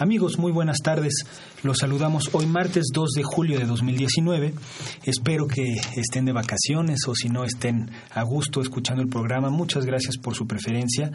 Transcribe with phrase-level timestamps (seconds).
[0.00, 1.12] Amigos, muy buenas tardes.
[1.64, 4.54] Los saludamos hoy martes 2 de julio de 2019.
[5.02, 9.50] Espero que estén de vacaciones o si no estén a gusto escuchando el programa.
[9.50, 11.10] Muchas gracias por su preferencia.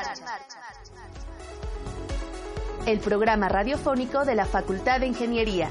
[2.86, 5.70] El programa radiofónico de la Facultad de Ingeniería.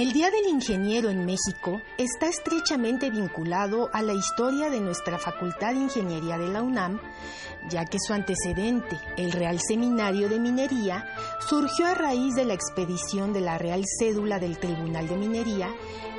[0.00, 5.74] El Día del Ingeniero en México está estrechamente vinculado a la historia de nuestra Facultad
[5.74, 6.98] de Ingeniería de la UNAM,
[7.68, 11.04] ya que su antecedente, el Real Seminario de Minería,
[11.46, 15.68] surgió a raíz de la expedición de la Real Cédula del Tribunal de Minería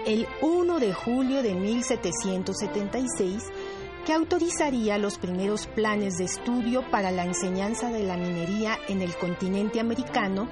[0.05, 3.45] el 1 de julio de 1776,
[4.05, 9.15] que autorizaría los primeros planes de estudio para la enseñanza de la minería en el
[9.15, 10.49] continente americano,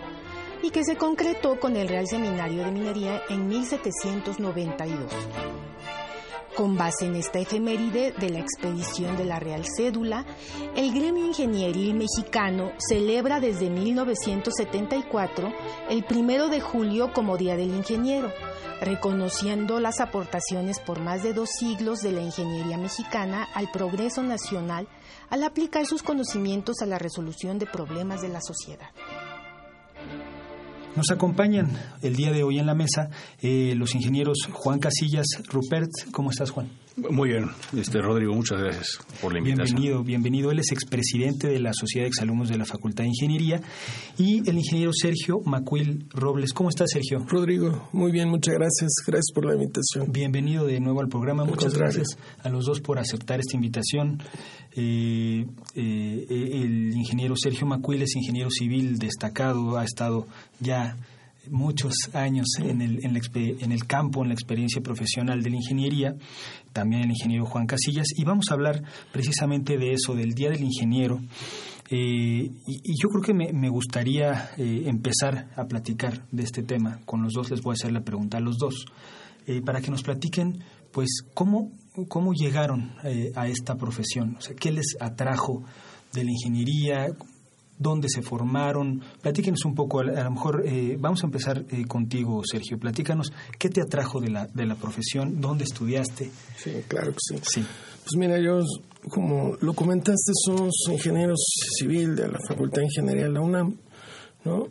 [0.62, 5.12] y que se concretó con el Real Seminario de Minería en 1792.
[6.56, 10.26] Con base en esta efeméride de la expedición de la Real Cédula,
[10.76, 15.54] el gremio ingenieril mexicano celebra desde 1974
[15.90, 18.34] el primero de julio como Día del Ingeniero,
[18.82, 24.88] reconociendo las aportaciones por más de dos siglos de la ingeniería mexicana al progreso nacional
[25.30, 28.90] al aplicar sus conocimientos a la resolución de problemas de la sociedad.
[30.96, 31.70] Nos acompañan
[32.02, 33.10] el día de hoy en la mesa
[33.42, 35.92] eh, los ingenieros Juan Casillas, Rupert.
[36.12, 36.70] ¿Cómo estás, Juan?
[36.96, 37.46] Muy bien,
[37.78, 39.76] este Rodrigo, muchas gracias por la invitación.
[39.76, 40.52] Bienvenido, bienvenido.
[40.52, 43.62] Él es expresidente de la Sociedad de Exalumnos de la Facultad de Ingeniería
[44.18, 46.52] y el ingeniero Sergio Macuil Robles.
[46.52, 47.26] ¿Cómo estás, Sergio?
[47.28, 48.92] Rodrigo, muy bien, muchas gracias.
[49.06, 50.12] Gracias por la invitación.
[50.12, 51.46] Bienvenido de nuevo al programa.
[51.46, 54.22] muchas gracias a los dos por aceptar esta invitación.
[54.76, 55.46] Eh,
[55.76, 60.28] eh, el ingeniero Sergio Macuil es ingeniero civil destacado, ha estado
[60.60, 60.98] ya
[61.50, 66.16] muchos años en el, en, en, el campo, en la experiencia profesional de la ingeniería,
[66.74, 70.64] también el ingeniero Juan Casillas, y vamos a hablar precisamente de eso, del Día del
[70.64, 71.20] Ingeniero.
[71.90, 77.00] Eh, y, yo creo que me, me gustaría eh, empezar a platicar de este tema.
[77.06, 78.86] Con los dos les voy a hacer la pregunta a los dos,
[79.48, 81.72] eh, para que nos platiquen, pues, cómo,
[82.08, 82.94] cómo llegaron
[83.36, 85.64] a esta profesión, o sea, qué les atrajo
[86.14, 87.08] de la ingeniería,
[87.80, 89.02] dónde se formaron.
[89.22, 92.78] Platíquenos un poco, a lo mejor eh, vamos a empezar eh, contigo, Sergio.
[92.78, 95.42] Platícanos, ¿qué te atrajo de la, de la profesión?
[95.42, 96.30] ¿Dónde estudiaste?
[96.58, 97.36] Sí, claro que sí.
[97.42, 97.66] sí.
[98.04, 98.60] Pues mira, yo,
[99.10, 101.40] como lo comentaste, somos ingenieros
[101.80, 103.78] civil de la Facultad de Ingeniería de la UNAM,
[104.44, 104.68] ¿no?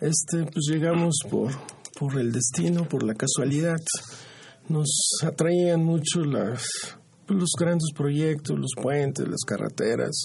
[0.00, 1.52] Este, pues llegamos por,
[1.98, 3.80] por el destino, por la casualidad.
[4.68, 4.88] Nos
[5.24, 6.64] atraían mucho las,
[7.26, 10.24] pues, los grandes proyectos, los puentes, las carreteras.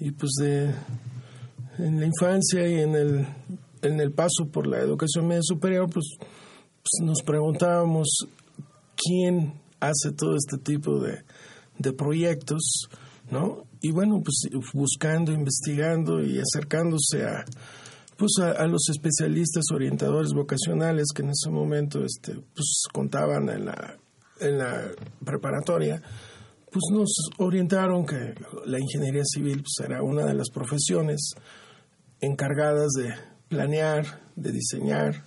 [0.00, 0.74] Y pues de,
[1.82, 3.26] en la infancia y en el,
[3.82, 8.08] en el paso por la educación media superior, pues, pues nos preguntábamos
[8.96, 11.24] quién hace todo este tipo de,
[11.78, 12.88] de proyectos,
[13.30, 13.64] ¿no?
[13.80, 17.44] Y bueno, pues buscando, investigando y acercándose a,
[18.16, 23.96] pues a, los especialistas orientadores vocacionales que en ese momento este, pues contaban en la,
[24.40, 24.90] en la
[25.24, 26.02] preparatoria,
[26.70, 28.34] pues nos orientaron que
[28.66, 31.32] la ingeniería civil pues, era una de las profesiones
[32.20, 33.14] encargadas de
[33.48, 34.04] planear,
[34.36, 35.24] de diseñar,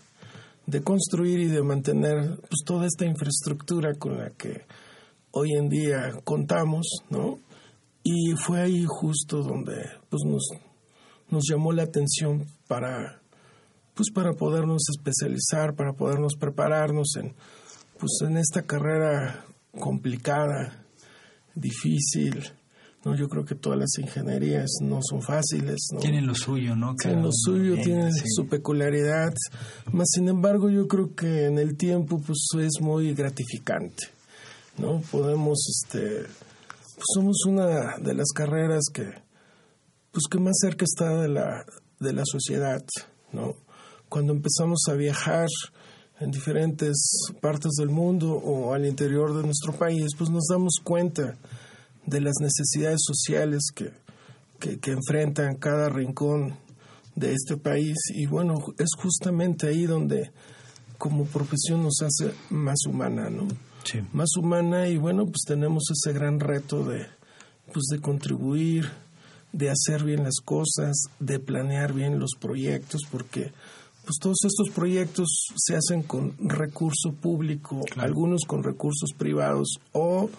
[0.65, 4.65] de construir y de mantener pues, toda esta infraestructura con la que
[5.31, 7.39] hoy en día contamos, ¿no?
[8.03, 9.73] Y fue ahí justo donde
[10.09, 10.47] pues, nos,
[11.29, 13.21] nos llamó la atención para,
[13.93, 17.33] pues, para podernos especializar, para podernos prepararnos en,
[17.99, 19.45] pues, en esta carrera
[19.79, 20.85] complicada,
[21.55, 22.43] difícil,
[23.03, 23.15] ¿no?
[23.15, 25.99] Yo creo que todas las ingenierías no son fáciles, ¿no?
[25.99, 26.95] Tienen lo suyo, ¿no?
[26.95, 29.33] tienen lo suyo, tienen su peculiaridad,
[29.91, 34.07] más sin embargo yo creo que en el tiempo pues es muy gratificante,
[34.77, 35.01] ¿no?
[35.11, 36.23] Podemos, este,
[36.95, 39.09] pues somos una de las carreras que,
[40.11, 41.65] pues que más cerca está de la,
[41.99, 42.83] de la sociedad,
[43.31, 43.55] ¿no?
[44.09, 45.47] Cuando empezamos a viajar
[46.19, 46.95] en diferentes
[47.41, 51.35] partes del mundo o al interior de nuestro país, pues nos damos cuenta
[52.05, 53.91] de las necesidades sociales que,
[54.59, 56.55] que, enfrentan cada rincón
[57.15, 60.31] de este país y bueno, es justamente ahí donde
[60.97, 63.47] como profesión nos hace más humana, ¿no?
[63.83, 63.99] Sí.
[64.13, 67.07] Más humana y bueno, pues tenemos ese gran reto de
[67.73, 68.89] pues de contribuir,
[69.51, 73.51] de hacer bien las cosas, de planear bien los proyectos porque
[74.05, 80.29] pues todos estos proyectos se hacen con recurso público, algunos con recursos privados o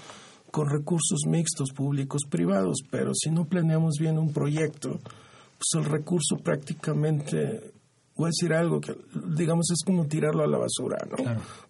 [0.54, 6.36] con recursos mixtos públicos privados, pero si no planeamos bien un proyecto, pues el recurso
[6.36, 7.72] prácticamente
[8.14, 8.96] voy a decir algo que
[9.34, 11.16] digamos es como tirarlo a la basura, ¿no?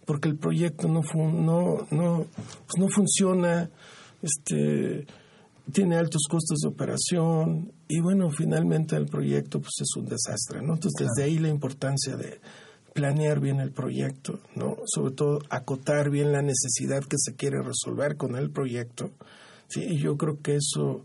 [0.05, 2.27] Porque el proyecto no no no
[2.67, 3.71] pues no funciona,
[4.21, 5.07] este
[5.73, 10.75] tiene altos costos de operación y bueno, finalmente el proyecto pues es un desastre, ¿no?
[10.75, 12.39] Entonces desde ahí la importancia de
[12.95, 14.77] planear bien el proyecto, ¿no?
[14.87, 19.11] Sobre todo acotar bien la necesidad que se quiere resolver con el proyecto.
[19.69, 21.05] Sí, y yo creo que eso,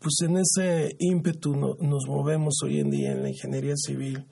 [0.00, 4.26] pues en ese ímpetu nos movemos hoy en día en la ingeniería civil,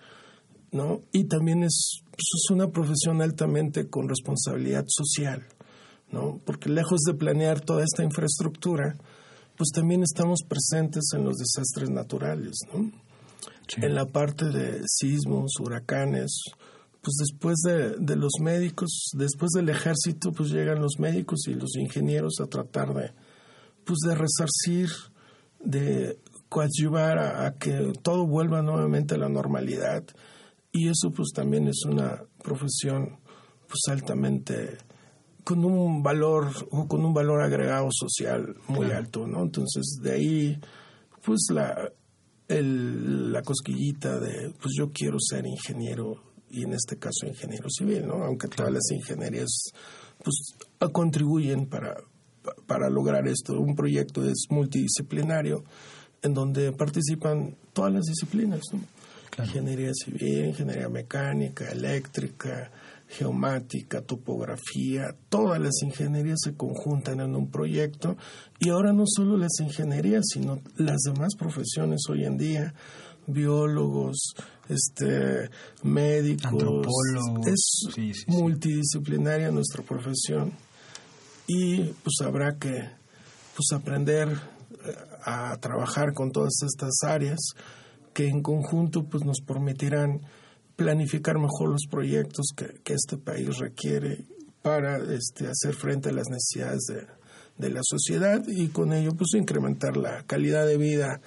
[0.72, 1.02] ¿no?
[1.12, 5.46] Y también es, pues es una profesión altamente con responsabilidad social,
[6.10, 6.40] ¿no?
[6.44, 8.96] Porque lejos de planear toda esta infraestructura,
[9.56, 12.90] pues también estamos presentes en los desastres naturales, ¿no?
[13.76, 16.40] En la parte de sismos, huracanes,
[17.00, 21.76] pues después de, de, los médicos, después del ejército, pues llegan los médicos y los
[21.76, 23.12] ingenieros a tratar de,
[23.84, 24.90] pues de resarcir,
[25.60, 26.18] de
[26.48, 30.04] coadyuvar a, que todo vuelva nuevamente a la normalidad.
[30.72, 33.18] Y eso pues también es una profesión
[33.66, 34.78] pues altamente
[35.44, 39.42] con un valor o con un valor agregado social muy alto, ¿no?
[39.42, 40.60] Entonces de ahí
[41.24, 41.90] pues la
[42.48, 48.06] el, la cosquillita de pues yo quiero ser ingeniero y en este caso ingeniero civil,
[48.06, 48.24] ¿no?
[48.24, 49.72] Aunque todas las ingenierías
[50.22, 50.54] pues
[50.92, 51.96] contribuyen para,
[52.66, 53.58] para lograr esto.
[53.58, 55.64] Un proyecto es multidisciplinario
[56.22, 58.80] en donde participan todas las disciplinas, ¿no?
[59.42, 62.72] Ingeniería civil, ingeniería mecánica, eléctrica,
[63.06, 68.16] geomática, topografía, todas las ingenierías se conjuntan en un proyecto
[68.58, 72.74] y ahora no solo las ingenierías, sino las demás profesiones hoy en día,
[73.28, 74.34] biólogos,
[74.68, 75.50] este,
[75.82, 76.86] médicos.
[77.46, 80.52] Es multidisciplinaria nuestra profesión
[81.46, 82.90] y pues habrá que
[83.54, 84.94] pues aprender eh,
[85.24, 87.38] a trabajar con todas estas áreas
[88.12, 90.20] que en conjunto pues nos permitirán
[90.76, 94.24] planificar mejor los proyectos que, que este país requiere
[94.62, 97.06] para este, hacer frente a las necesidades de,
[97.58, 101.20] de la sociedad y con ello pues incrementar la calidad de vida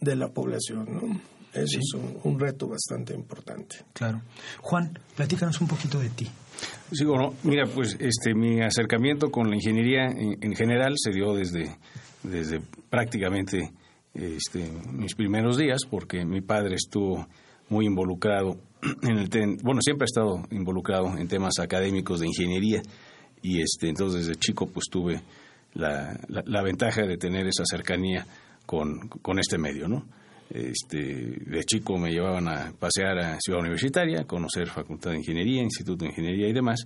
[0.00, 0.86] de la población.
[0.90, 1.29] ¿no?
[1.52, 3.76] Eso es un, reto bastante importante.
[3.92, 4.22] Claro.
[4.60, 6.28] Juan, platícanos un poquito de ti.
[6.92, 11.76] Sí, bueno, mira, pues este, mi acercamiento con la ingeniería en, general se dio desde,
[12.22, 13.72] desde prácticamente
[14.14, 17.26] este, mis primeros días, porque mi padre estuvo
[17.68, 18.56] muy involucrado
[19.02, 22.82] en el bueno, siempre ha estado involucrado en temas académicos de ingeniería
[23.42, 25.20] y este, entonces desde chico pues tuve
[25.74, 28.26] la, la, ventaja de tener esa cercanía
[28.66, 30.04] con, con este medio, ¿no?
[30.50, 36.04] Este, de chico me llevaban a pasear a Ciudad Universitaria, conocer Facultad de Ingeniería, Instituto
[36.04, 36.80] de Ingeniería y demás.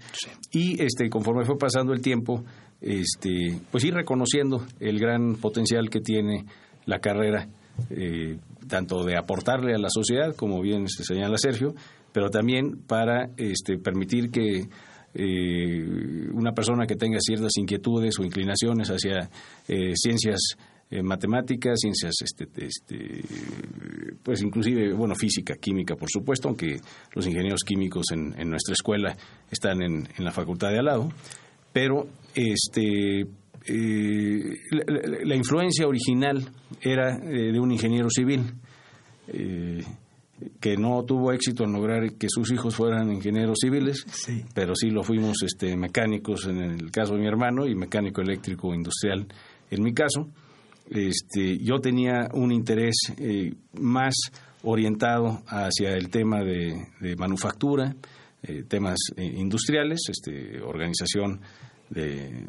[0.52, 2.44] Y este, conforme fue pasando el tiempo,
[2.80, 6.44] este, pues ir reconociendo el gran potencial que tiene
[6.84, 7.48] la carrera,
[7.88, 11.74] eh, tanto de aportarle a la sociedad, como bien se señala Sergio,
[12.12, 14.68] pero también para este, permitir que
[15.14, 19.30] eh, una persona que tenga ciertas inquietudes o inclinaciones hacia
[19.68, 20.56] eh, ciencias
[20.94, 23.20] eh, matemáticas, ciencias, este, este,
[24.22, 26.76] pues inclusive, bueno, física, química, por supuesto, aunque
[27.16, 29.16] los ingenieros químicos en, nuestra escuela
[29.50, 31.08] están en, la facultad de al lado,
[31.72, 34.54] pero este, eh,
[35.24, 36.48] la, influencia original
[36.80, 38.54] era eh, de un ingeniero civil
[40.60, 44.06] que no tuvo éxito en lograr que sus hijos fueran ingenieros civiles,
[44.54, 48.72] pero sí lo fuimos este, mecánicos en el caso de mi hermano y mecánico eléctrico
[48.72, 49.26] industrial
[49.72, 50.30] en mi caso
[50.90, 54.14] este, yo tenía un interés eh, más
[54.62, 57.94] orientado hacia el tema de, manufactura,
[58.42, 61.40] eh, temas eh, industriales, este, organización
[61.90, 62.44] de,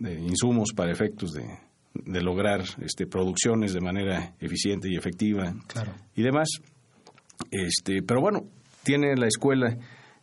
[0.00, 5.54] insumos para efectos de, lograr este, producciones de manera eficiente y efectiva
[6.16, 6.48] y demás.
[7.50, 8.44] Este, pero bueno,
[8.82, 9.76] tiene la escuela,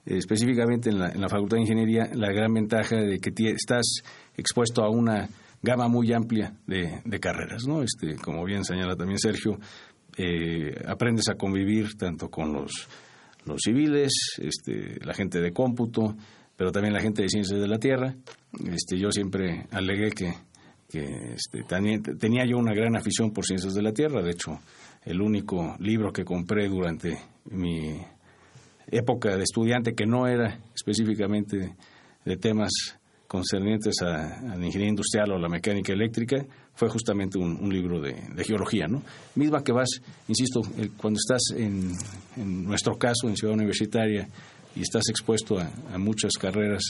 [0.05, 4.03] específicamente en la, en la Facultad de Ingeniería, la gran ventaja de que estás
[4.35, 5.29] expuesto a una
[5.61, 7.83] gama muy amplia de, de carreras, ¿no?
[7.83, 9.59] Este, como bien señala también Sergio,
[10.17, 12.87] eh, aprendes a convivir tanto con los,
[13.63, 16.15] civiles, este, la gente de cómputo,
[16.55, 18.15] pero también la gente de ciencias de la Tierra.
[18.71, 20.33] Este, yo siempre alegué que,
[20.89, 21.63] que este,
[22.19, 24.59] tenía yo una gran afición por ciencias de la Tierra, de hecho,
[25.03, 27.99] el único libro que compré durante mi
[28.87, 31.75] época de estudiante que no era específicamente
[32.25, 32.71] de temas
[33.31, 38.87] concernientes a, la ingeniería industrial o la mecánica eléctrica fue justamente un, libro de, geología,
[38.89, 39.01] ¿no?
[39.35, 39.87] Misma que vas,
[40.27, 40.59] insisto,
[40.97, 41.93] cuando estás en,
[42.67, 44.27] nuestro caso en Ciudad Universitaria
[44.75, 46.83] y estás expuesto a, muchas carreras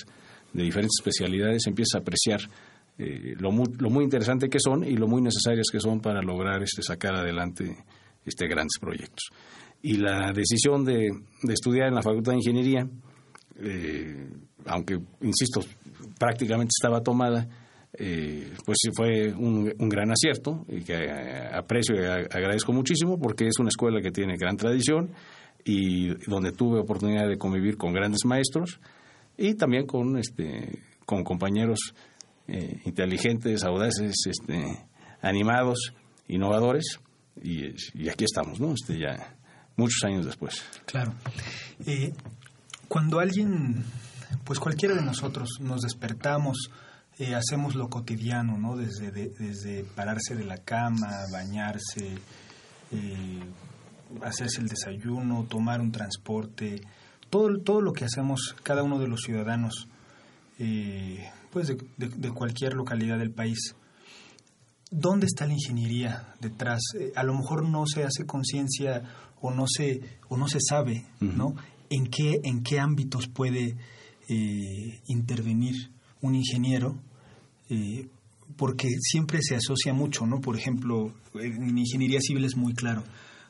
[0.51, 2.39] de diferentes especialidades, empiezas a apreciar
[2.98, 6.24] eh, lo, muy, lo, muy, interesante que son y lo muy necesarias que son para
[6.24, 7.77] lograr este, sacar adelante
[8.25, 9.29] este, grandes proyectos.
[9.83, 11.12] Y la decisión de,
[11.50, 12.88] estudiar en la Facultad de Ingeniería,
[13.60, 14.29] eh,
[14.65, 15.62] aunque, insisto,
[16.20, 17.48] prácticamente estaba tomada,
[17.93, 23.60] eh, pues fue un, gran acierto y que eh, aprecio y agradezco muchísimo porque es
[23.60, 25.12] una escuela que tiene gran tradición
[25.65, 28.79] y donde tuve oportunidad de convivir con grandes maestros
[29.38, 31.93] y también con este con compañeros
[32.48, 34.88] eh, inteligentes, audaces, este,
[35.22, 35.93] animados,
[36.29, 37.00] innovadores
[37.43, 37.67] y,
[38.10, 38.74] aquí estamos, ¿no?
[38.74, 39.36] Este ya
[39.75, 40.63] muchos años después.
[40.86, 41.13] Claro.
[42.91, 43.86] Cuando alguien
[44.43, 46.71] pues cualquiera de nosotros nos despertamos,
[47.19, 48.75] eh, hacemos lo cotidiano, ¿no?
[48.75, 52.17] Desde, desde pararse de la cama, bañarse,
[52.91, 53.39] eh,
[54.24, 56.81] hacerse el desayuno, tomar un transporte,
[57.29, 59.88] todo, todo lo que hacemos cada uno de los ciudadanos,
[60.60, 63.74] eh, pues de, de, cualquier localidad del país.
[64.89, 66.81] ¿Dónde está la ingeniería detrás?
[67.15, 69.03] a lo mejor no se hace conciencia
[69.39, 71.55] o no se o no se sabe, ¿no?
[71.91, 73.75] En qué en qué ámbitos puede
[74.27, 75.75] eh, intervenir
[76.21, 76.98] un ingeniero,
[77.69, 78.07] eh,
[78.55, 80.39] porque siempre se asocia mucho, ¿no?
[80.39, 83.03] Por ejemplo, en ingeniería civil es muy claro.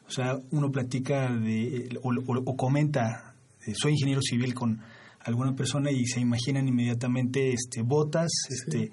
[0.07, 4.81] O sea, uno platica de, o, comenta, eh, soy ingeniero civil con
[5.19, 8.91] alguna persona y se imaginan inmediatamente este botas este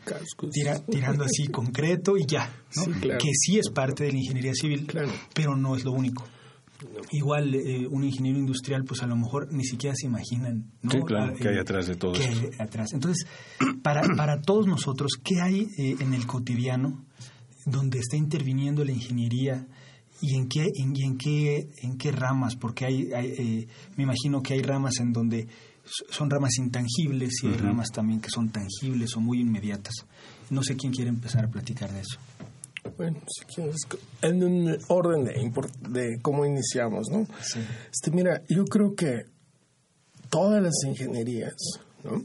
[0.91, 3.01] tirando así concreto y ya ¿no?
[3.01, 4.87] que sí es parte de la ingeniería civil
[5.33, 6.27] pero no es lo único
[7.11, 10.91] Igual eh, un ingeniero industrial, pues a lo mejor ni siquiera se imaginan ¿no?
[10.93, 12.51] sí, claro, que hay eh, atrás de todo eso.
[12.59, 12.93] atrás.
[12.93, 13.27] Entonces,
[13.83, 17.05] para, para todos nosotros, ¿qué hay eh, en el cotidiano
[17.67, 19.67] donde está interviniendo la ingeniería
[20.21, 22.55] y en qué, en, y en qué, en qué ramas?
[22.55, 25.49] Porque hay, hay me imagino que hay ramas en donde
[26.11, 29.95] son ramas intangibles y hay ramas también que son tangibles o muy inmediatas.
[30.51, 32.19] No sé quién quiere empezar a platicar de eso.
[32.97, 33.77] Bueno, si quieres,
[34.23, 35.53] en un orden de,
[35.89, 37.27] de cómo iniciamos, ¿no?
[37.43, 37.61] Sí.
[37.93, 39.27] Este, mira, yo creo que
[40.31, 41.57] todas las ingenierías,
[42.05, 42.23] ¿no?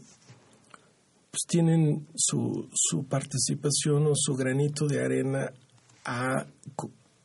[1.31, 5.51] Pues tienen su, su participación o su granito de arena
[6.05, 6.45] a,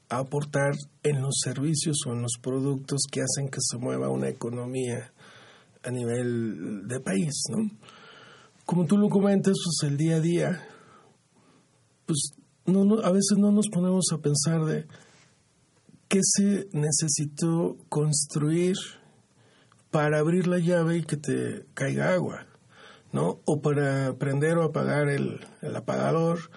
[0.08, 4.28] a aportar en los servicios o en los productos que hacen que se mueva una
[4.28, 5.12] economía
[5.82, 7.70] a nivel de país, ¿no?
[8.64, 10.68] Como tú lo comentas, pues el día a día,
[12.06, 12.32] pues
[12.68, 14.86] no, a veces no nos ponemos a pensar de
[16.08, 18.76] qué se necesitó construir
[19.90, 22.46] para abrir la llave y que te caiga agua,
[23.12, 23.40] ¿no?
[23.44, 25.40] O para prender o apagar el,
[25.74, 26.50] apagador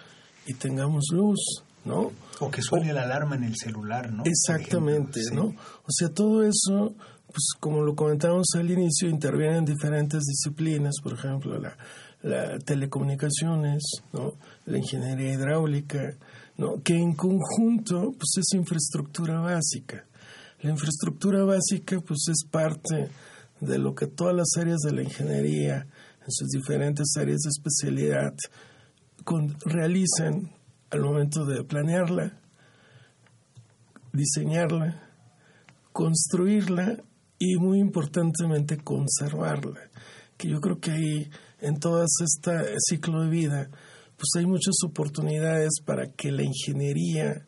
[0.46, 2.12] y tengamos luz, ¿no?
[2.40, 4.24] O que suene la alarma en el celular, ¿no?
[4.26, 5.46] Exactamente, ¿no?
[5.46, 6.94] O sea, todo eso,
[7.28, 11.78] pues como lo comentamos al inicio, interviene en diferentes disciplinas, por ejemplo, la,
[12.24, 14.34] la telecomunicaciones, ¿no?
[14.66, 16.18] la ingeniería hidráulica,
[16.58, 16.82] ¿no?
[16.84, 20.06] que en conjunto pues es infraestructura básica.
[20.62, 23.10] La infraestructura básica pues es parte
[23.60, 25.88] de lo que todas las áreas de la ingeniería,
[26.22, 28.34] en sus diferentes áreas de especialidad,
[29.66, 30.52] realizan
[30.90, 32.38] al momento de planearla,
[34.14, 35.02] diseñarla,
[35.92, 37.04] construirla
[37.40, 39.90] y muy importantemente conservarla.
[40.38, 41.30] Que yo creo que ahí
[41.62, 43.70] en todo este ciclo de vida,
[44.18, 47.48] pues hay muchas oportunidades para que la ingeniería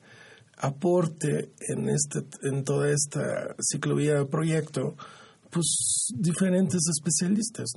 [0.58, 4.96] aporte en este en toda esta ciclovía de proyecto
[5.50, 7.70] pues diferentes especialistas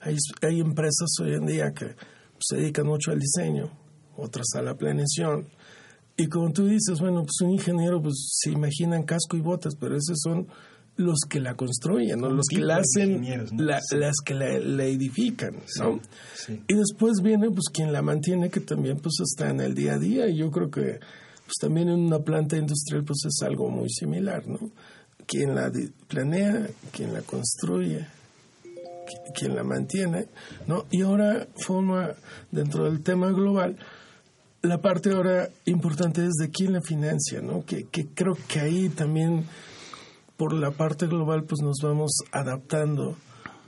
[0.00, 1.96] hay, hay empresas hoy en día que
[2.40, 3.70] se dedican mucho al diseño
[4.16, 5.48] otras a la planeación.
[6.16, 9.96] Y como tú dices bueno pues un ingeniero pues se imaginan casco y botas pero
[9.96, 10.46] esos son
[10.96, 12.30] los que la construyen, ¿no?
[12.30, 16.00] los que la hacen, las que la, edifican, ¿no?
[16.68, 19.98] Y después viene pues quien la mantiene, que también pues está en el día a
[19.98, 21.00] día, y yo creo que
[21.44, 24.58] pues también en una planta industrial pues es algo muy similar, ¿no?
[25.26, 25.72] Quien la
[26.06, 28.06] planea, quien la construye,
[29.34, 30.28] quien la mantiene,
[30.66, 30.86] ¿no?
[30.90, 32.10] Y ahora forma
[32.52, 33.76] dentro del tema global
[34.64, 37.64] la parte ahora importante es de quién la financia, ¿no?
[37.66, 39.44] Que, que creo que ahí también
[40.36, 43.16] por la parte global pues nos vamos adaptando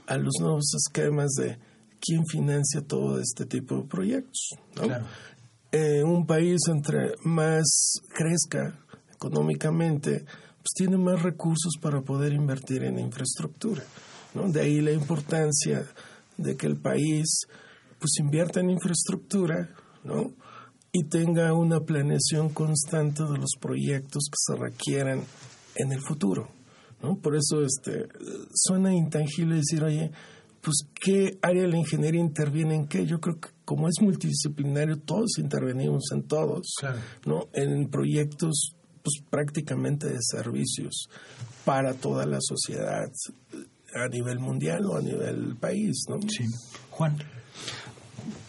[0.07, 1.57] a los nuevos esquemas de
[1.99, 4.83] quién financia todo este tipo de proyectos, ¿no?
[4.83, 5.05] Claro.
[5.71, 7.65] Eh, un país entre más
[8.15, 8.79] crezca
[9.13, 10.25] económicamente,
[10.57, 13.83] pues tiene más recursos para poder invertir en infraestructura.
[14.33, 14.49] ¿no?
[14.49, 15.85] De ahí la importancia
[16.37, 17.47] de que el país
[17.99, 19.69] pues invierta en infraestructura
[20.03, 20.31] ¿no?
[20.91, 25.23] y tenga una planeación constante de los proyectos que se requieran
[25.75, 26.56] en el futuro.
[27.01, 27.17] ¿No?
[27.17, 28.07] Por eso este,
[28.53, 30.11] suena intangible decir, oye,
[30.61, 33.05] pues qué área de la ingeniería interviene en qué.
[33.05, 36.67] Yo creo que como es multidisciplinario, todos intervenimos en todos,
[37.25, 37.47] ¿no?
[37.53, 38.73] En proyectos
[39.03, 41.07] pues prácticamente de servicios
[41.63, 43.09] para toda la sociedad
[43.93, 46.17] a nivel mundial o a nivel país, ¿no?
[46.27, 46.45] Sí.
[46.89, 47.17] Juan.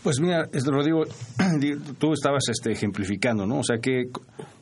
[0.02, 1.04] Pues mira, Rodrigo,
[1.98, 3.58] tú estabas este, ejemplificando, ¿no?
[3.58, 4.04] O sea, que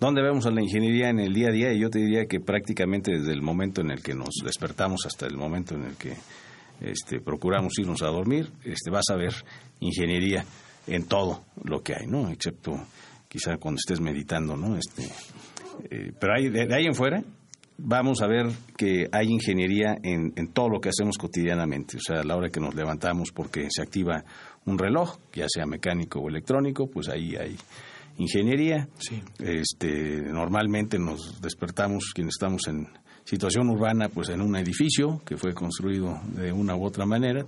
[0.01, 1.73] ¿dónde vemos a la ingeniería en el día a día?
[1.73, 5.27] Y yo te diría que prácticamente desde el momento en el que nos despertamos hasta
[5.27, 6.15] el momento en el que
[6.81, 9.35] este, procuramos irnos a dormir, este, vas a ver
[9.81, 10.45] ingeniería
[10.87, 12.31] en todo lo que hay, ¿no?
[12.31, 12.73] Excepto
[13.29, 14.77] quizá cuando estés meditando, ¿no?
[14.77, 15.05] Este,
[15.91, 17.23] eh, pero hay, de, ahí en fuera
[17.79, 21.99] vamos a ver que hay ingeniería en, en, todo lo que hacemos cotidianamente.
[21.99, 24.25] O sea, a la hora que nos levantamos porque se activa
[24.67, 27.57] un reloj, ya sea mecánico o electrónico, pues ahí hay
[28.19, 28.89] ingeniería.
[28.99, 29.23] Sí.
[29.39, 32.89] Este, normalmente nos despertamos quienes estamos en
[33.25, 37.45] situación urbana, pues en un edificio que fue construido de una u otra manera,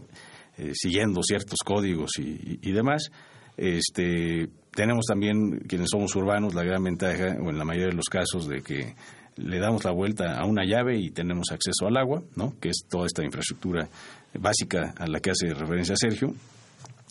[0.56, 3.10] eh, siguiendo ciertos códigos y, y, demás.
[3.56, 8.08] Este, tenemos también, quienes somos urbanos, la gran ventaja, o en la mayoría de los
[8.08, 8.94] casos, de que
[9.36, 12.54] le damos la vuelta a una llave y tenemos acceso al agua, ¿no?
[12.60, 13.88] que es toda esta infraestructura
[14.34, 16.34] básica a la que hace referencia Sergio,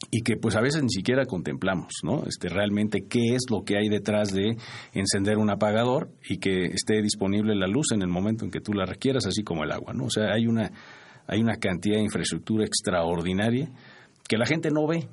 [0.10, 2.24] y que pues a veces ni siquiera contemplamos, ¿no?
[2.28, 4.56] Este realmente qué es lo que hay detrás de
[4.93, 8.74] encender un apagador y que esté disponible la luz en el momento en que tú
[8.74, 10.06] la requieras, así como el agua, ¿no?
[10.06, 10.72] O sea, hay una
[11.28, 13.70] hay una cantidad de infraestructura extraordinaria
[14.28, 15.08] que la gente no ve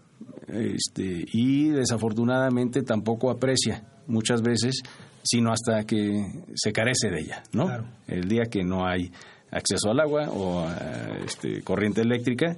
[0.49, 4.83] este, y desafortunadamente tampoco aprecia muchas veces,
[5.23, 7.67] sino hasta que se carece de ella, ¿no?
[8.07, 9.11] El día que no hay
[9.51, 12.57] acceso al agua o a, este, corriente eléctrica,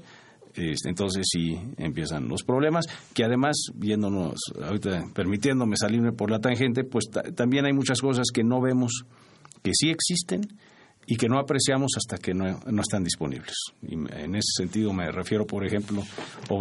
[0.57, 7.07] entonces sí empiezan los problemas, que además, viéndonos, ahorita permitiéndome salirme por la tangente, pues
[7.35, 9.05] también hay muchas cosas que no vemos
[9.63, 10.43] que sí existen
[11.07, 12.47] y que no apreciamos hasta que no,
[12.81, 13.55] están disponibles.
[13.83, 16.03] Y en ese sentido me refiero, por ejemplo,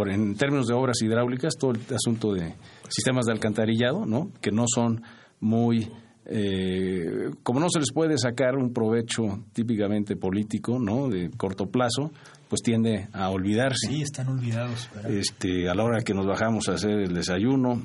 [0.08, 2.54] en términos de obras hidráulicas, todo el asunto de
[2.90, 4.32] sistemas de alcantarillado, ¿no?
[4.42, 5.02] que no son
[5.40, 5.90] muy...
[6.28, 11.08] Eh, como no se les puede sacar un provecho típicamente político, ¿no?
[11.08, 12.12] De corto plazo,
[12.56, 13.90] pues tiende a olvidarse.
[13.90, 14.90] Sí, están olvidados.
[15.10, 17.82] Este, a la hora que nos bajamos a hacer el desayuno,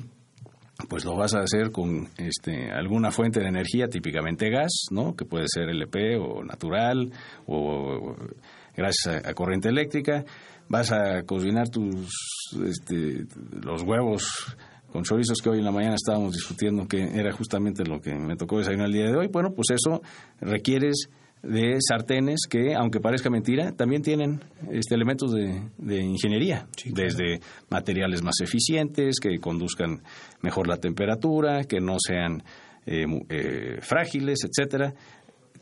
[0.87, 5.13] pues lo vas a hacer con este, alguna fuente de energía, típicamente gas, ¿no?
[5.13, 7.11] Que puede ser LP o natural
[7.47, 8.15] o,
[8.77, 10.23] gracias a, corriente eléctrica.
[10.69, 12.07] Vas a cocinar tus
[12.65, 13.25] este,
[13.61, 14.55] los huevos
[14.89, 18.37] con chorizos que hoy en la mañana estábamos discutiendo que era justamente lo que me
[18.37, 19.27] tocó desayunar el día de hoy.
[19.27, 20.01] Bueno, pues eso
[20.39, 21.09] requieres
[21.43, 28.35] de sartenes que, aunque parezca mentira, también tienen este, elementos de, ingeniería, desde materiales más
[28.41, 30.03] eficientes, que conduzcan
[30.41, 32.43] mejor la temperatura, que no sean
[32.85, 34.93] eh, eh, frágiles, etcétera.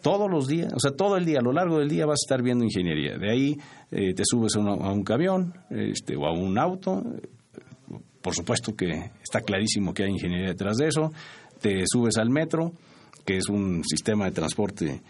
[0.02, 2.26] Todos los días, o sea, todo el día, a lo largo del día vas a
[2.26, 3.18] estar viendo ingeniería.
[3.18, 3.58] De ahí
[3.92, 7.04] eh, te subes a, a, un camión este, o a un auto.
[8.22, 11.12] Por supuesto que está clarísimo que hay ingeniería detrás de eso.
[11.62, 12.74] Te subes al metro,
[13.26, 15.02] que es un sistema de transporte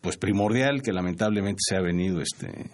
[0.00, 2.70] pues primordial que lamentablemente se ha venido este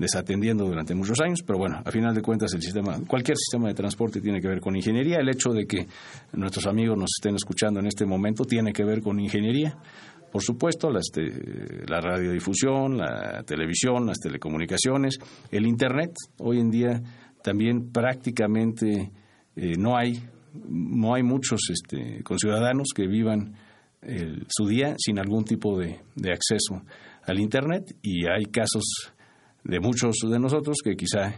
[0.00, 3.74] desatendiendo durante muchos años, pero bueno, a final de cuentas el sistema, cualquier sistema de
[3.74, 5.18] transporte tiene que ver con ingeniería.
[5.18, 5.86] El hecho de que
[6.32, 9.76] nuestros amigos nos estén escuchando en este momento tiene que ver con ingeniería.
[10.32, 15.18] Por supuesto, la, este, la radiodifusión, la televisión, las telecomunicaciones,
[15.50, 16.12] el Internet.
[16.38, 17.02] Hoy en día
[17.42, 19.10] también prácticamente
[19.54, 20.22] eh, no hay
[20.68, 23.54] no hay muchos este, conciudadanos que vivan
[24.48, 26.82] su día sin algún tipo de, de acceso
[27.24, 28.84] al Internet y hay casos
[29.64, 31.34] de muchos de nosotros que quizá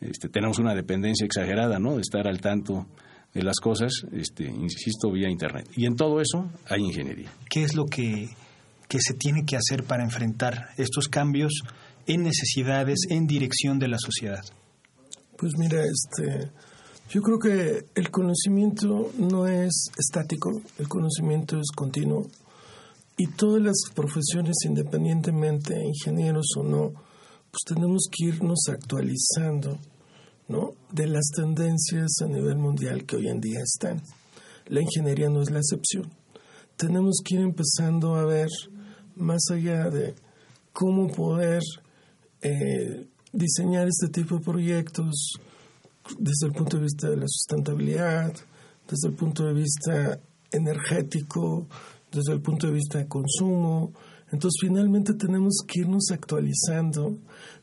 [0.00, 1.96] este, tenemos una dependencia exagerada, ¿no?
[1.96, 2.86] De estar al tanto
[3.34, 5.68] de las cosas, este, insisto, vía Internet.
[5.76, 7.30] Y en todo eso hay ingeniería.
[7.50, 8.28] ¿Qué es lo que,
[8.88, 11.52] que se tiene que hacer para enfrentar estos cambios
[12.06, 14.44] en necesidades, en dirección de la sociedad?
[15.36, 16.50] Pues mira, este,
[17.10, 22.26] yo creo que el conocimiento no es estático, el conocimiento es continuo
[23.16, 26.92] y todas las profesiones, independientemente, ingenieros o no,
[27.50, 29.78] pues tenemos que irnos actualizando,
[30.48, 30.72] ¿no?
[30.92, 34.02] De las tendencias a nivel mundial que hoy en día están.
[34.66, 36.10] La ingeniería no es la excepción.
[36.76, 38.48] Tenemos que ir empezando a ver
[39.16, 40.14] más allá de
[40.72, 41.62] cómo poder
[42.42, 45.40] eh, diseñar este tipo de proyectos
[46.18, 48.32] desde el punto de vista de la sustentabilidad,
[48.88, 51.68] desde el punto de vista energético,
[52.10, 53.92] desde el punto de vista de consumo,
[54.30, 57.18] entonces, finalmente tenemos que irnos actualizando,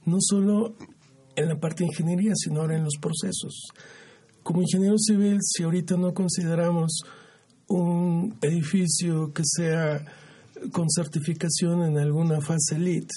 [0.06, 0.76] no solo
[1.36, 3.68] en la parte de ingeniería, sino ahora en los procesos.
[4.42, 7.02] Como ingeniero civil, si ahorita no consideramos
[7.68, 10.06] un edificio que sea
[10.72, 13.08] con certificación en alguna fase LEED,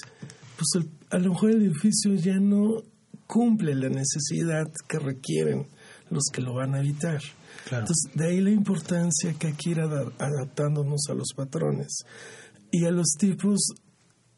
[0.57, 2.83] pues a lo mejor el edificio ya no
[3.29, 5.67] cumple la necesidad que requieren
[6.09, 7.21] los que lo van a habitar.
[7.65, 11.99] Entonces, de ahí la importancia que hay que ir adaptándonos a los patrones
[12.71, 13.59] y a los tipos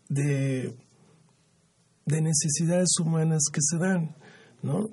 [0.10, 0.76] de,
[2.06, 4.14] de necesidades humanas que se dan,
[4.62, 4.90] ¿no?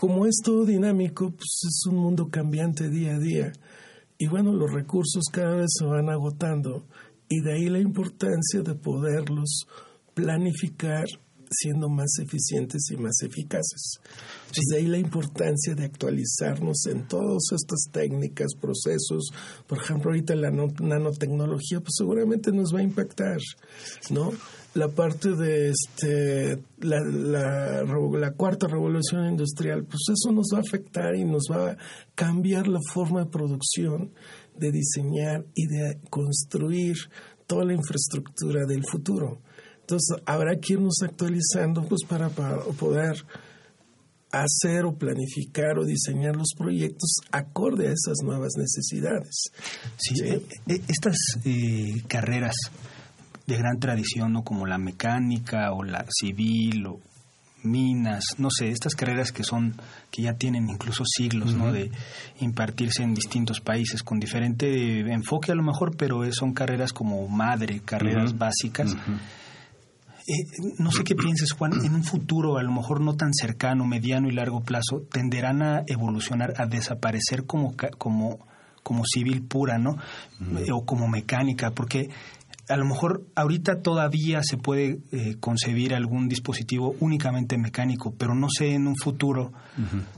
[0.00, 3.52] Como es todo dinámico, pues es un mundo cambiante día a día.
[4.18, 6.88] Y bueno, los recursos cada vez se van agotando.
[7.28, 9.68] Y de ahí la importancia de poderlos
[10.14, 11.04] planificar
[11.52, 14.00] siendo más eficientes y más eficaces.
[14.70, 19.30] De ahí la importancia de actualizarnos en todas estas técnicas, procesos.
[19.66, 23.38] Por ejemplo, ahorita la nanotecnología, pues seguramente nos va a impactar,
[24.10, 24.30] ¿no?
[24.74, 30.62] La parte de este, la, la, la cuarta revolución industrial, pues eso nos va a
[30.62, 31.76] afectar y nos va a
[32.14, 34.12] cambiar la forma de producción,
[34.56, 36.96] de diseñar y de construir
[37.46, 39.40] toda la infraestructura del futuro.
[39.82, 43.24] Entonces, habrá que irnos actualizando pues, para, poder
[44.30, 49.50] hacer o planificar o diseñar los proyectos acorde a esas nuevas necesidades.
[49.98, 52.54] Sí, eh, eh, estas eh, carreras
[53.46, 54.42] de gran tradición, ¿no?
[54.44, 57.00] como la mecánica o la civil o
[57.64, 59.74] minas, no sé, estas carreras que son
[60.10, 61.70] que ya tienen incluso siglos, ¿no?
[61.70, 61.92] De
[62.40, 67.80] impartirse en distintos países con diferente enfoque a lo mejor, pero son carreras como madre,
[67.84, 68.96] carreras básicas.
[70.26, 73.84] Eh, no sé qué pienses, Juan, en un futuro, a lo mejor no tan cercano,
[73.84, 78.38] mediano y largo plazo, tenderán a evolucionar, a desaparecer como, como,
[78.82, 79.96] como civil pura, ¿no?
[80.72, 82.08] O como mecánica, porque
[82.72, 88.48] a lo mejor ahorita todavía se puede eh, concebir algún dispositivo únicamente mecánico, pero no
[88.48, 89.52] sé en un futuro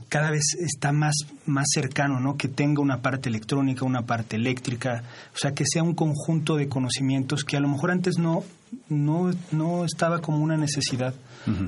[0.07, 1.15] cada vez está más,
[1.45, 2.37] más cercano, ¿no?
[2.37, 6.69] Que tenga una parte electrónica, una parte eléctrica, o sea, que sea un conjunto de
[6.69, 8.43] conocimientos que a lo mejor antes no,
[8.87, 11.13] no, no estaba como una necesidad,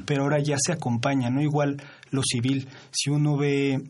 [0.06, 1.42] pero ahora ya se acompaña, ¿no?
[1.42, 3.84] Igual lo civil, si uno ve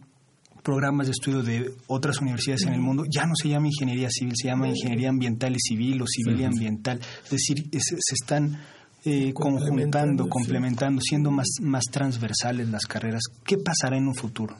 [0.67, 4.33] programas de estudio de otras universidades en el mundo, ya no se llama ingeniería civil,
[4.35, 6.99] se llama ingeniería ambiental y civil o civil y ambiental.
[7.23, 8.59] Es decir, se, están
[9.05, 13.21] eh, conjuntando, complementando, siendo más, más transversales las carreras.
[13.45, 14.57] ¿Qué pasará en un futuro?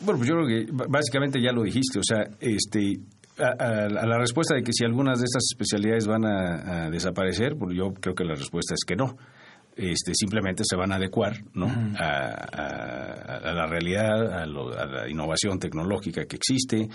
[0.00, 2.98] Bueno, pues yo creo que básicamente ya lo dijiste, o sea, este,
[3.38, 7.92] a, la respuesta de que si algunas de estas especialidades van a, desaparecer, pues yo
[7.92, 9.18] creo que la respuesta es que no
[9.76, 11.66] este, simplemente se van a adecuar ¿no?
[11.98, 16.88] a, la realidad, a, la innovación tecnológica que existe,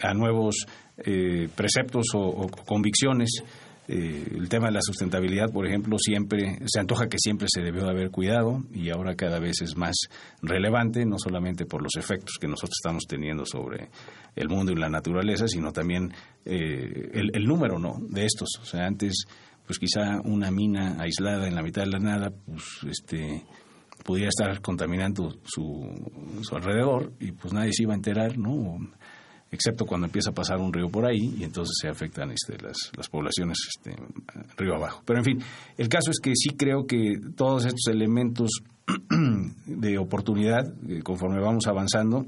[0.00, 0.66] a nuevos
[0.98, 3.42] eh, preceptos o, convicciones.
[3.88, 7.82] Eh, el tema de la sustentabilidad, por ejemplo, siempre se antoja que siempre se debió
[7.84, 9.96] de haber cuidado y ahora cada vez es más
[10.40, 13.90] relevante, no solamente por los efectos que nosotros estamos teniendo sobre
[14.36, 16.12] el mundo y la naturaleza, sino también
[16.44, 17.98] eh, el, el, número ¿no?
[18.08, 18.50] de estos.
[18.62, 19.26] O sea, antes
[19.72, 23.42] pues quizá una mina aislada en la mitad de la nada, pues este
[24.04, 25.88] pudiera estar contaminando su,
[26.42, 28.78] su alrededor y pues nadie se iba a enterar, ¿no?
[29.50, 32.90] excepto cuando empieza a pasar un río por ahí y entonces se afectan este, las,
[32.96, 33.96] las poblaciones este,
[34.58, 35.02] río abajo.
[35.06, 35.38] Pero en fin,
[35.78, 38.50] el caso es que sí creo que todos estos elementos
[39.66, 42.26] de oportunidad, eh, conforme vamos avanzando,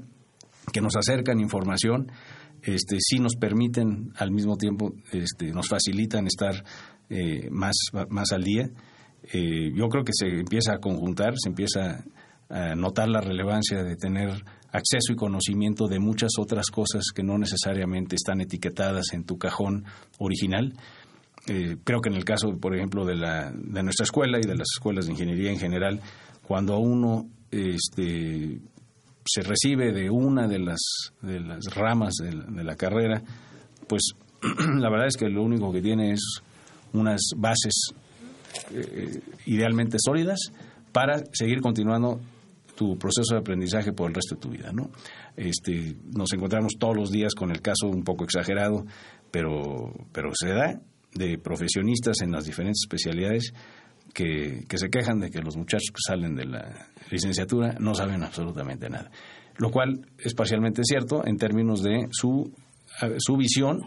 [0.71, 2.11] que nos acercan información,
[2.65, 6.63] este, sí nos permiten al mismo tiempo, este, nos facilitan estar
[7.09, 7.75] eh, más,
[8.09, 8.69] más al día.
[9.33, 12.03] Eh, yo creo que se empieza a conjuntar, se empieza
[12.49, 14.29] a notar la relevancia de tener
[14.71, 19.85] acceso y conocimiento de muchas otras cosas que no necesariamente están etiquetadas en tu cajón
[20.19, 20.73] original.
[21.47, 24.55] Eh, creo que en el caso, por ejemplo, de, la, de nuestra escuela y de
[24.55, 26.01] las escuelas de ingeniería en general,
[26.43, 28.59] cuando uno este,
[29.25, 30.81] se recibe de una de las,
[31.21, 33.21] de las ramas de la, carrera,
[33.87, 34.13] pues
[34.79, 36.41] la verdad es que lo único que tiene es
[36.97, 37.93] unas bases
[38.71, 40.39] eh, idealmente sólidas
[40.91, 42.21] para seguir continuando
[42.75, 44.89] tu proceso de aprendizaje por el resto de tu vida, ¿no?
[45.35, 48.85] Este, nos encontramos todos los días con el caso un poco exagerado,
[49.31, 50.79] pero, pero se da
[51.13, 53.53] de profesionistas en las diferentes especialidades
[54.13, 58.23] que, que se quejan de que los muchachos que salen de la licenciatura no saben
[58.23, 59.09] absolutamente nada.
[59.57, 62.51] Lo cual es parcialmente cierto en términos de su,
[63.19, 63.81] su visión,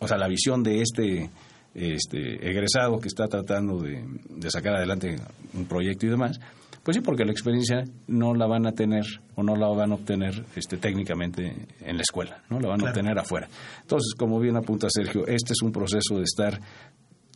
[0.00, 1.30] o sea, la visión de este,
[1.74, 5.16] este egresado que está tratando de, de sacar adelante
[5.54, 6.38] un proyecto y demás,
[6.82, 9.04] pues sí, porque la experiencia no la van a tener
[9.36, 12.88] o no la van a obtener este, técnicamente en la escuela, no la van a
[12.88, 13.48] obtener afuera.
[13.82, 16.60] Entonces, como bien apunta Sergio, este es un proceso de estar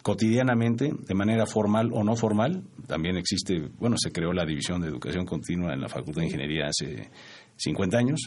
[0.03, 2.64] cotidianamente, de manera formal o no formal.
[2.88, 6.66] También existe, bueno, se creó la División de Educación Continua en la Facultad de Ingeniería
[6.66, 7.09] hace
[7.57, 8.20] 50 años,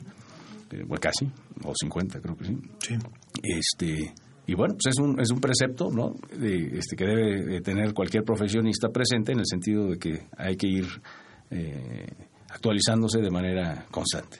[0.71, 1.29] eh, bueno, casi,
[1.65, 2.57] o 50 creo que sí.
[2.79, 2.95] Sí.
[3.43, 4.13] Este,
[4.49, 6.15] y bueno, pues es un, es un precepto ¿no?
[6.41, 10.87] este, que debe tener cualquier profesionista presente en el sentido de que hay que ir
[11.51, 12.07] eh,
[12.49, 14.39] actualizándose de manera constante.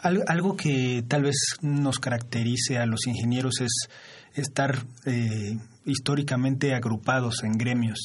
[0.00, 3.90] Algo que tal vez nos caracterice a los ingenieros es
[4.32, 7.98] estar eh, históricamente agrupados en gremios,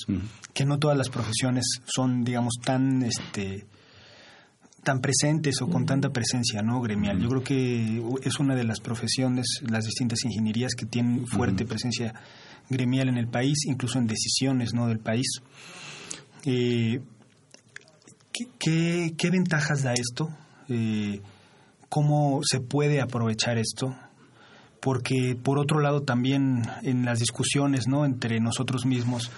[0.54, 3.66] que no todas las profesiones son, digamos, tan este,
[4.84, 7.20] tan presentes o con tanta presencia no gremial.
[7.20, 12.14] Yo creo que es una de las profesiones, las distintas ingenierías que tienen fuerte presencia
[12.70, 15.42] gremial en el país, incluso en decisiones no del país.
[16.46, 17.02] Eh,
[18.32, 20.30] ¿qué, qué, ventajas da esto?
[20.68, 21.22] Eh,
[21.90, 23.96] ¿Cómo se puede aprovechar esto?
[24.84, 29.32] Porque por otro lado también en las discusiones no entre nosotros mismos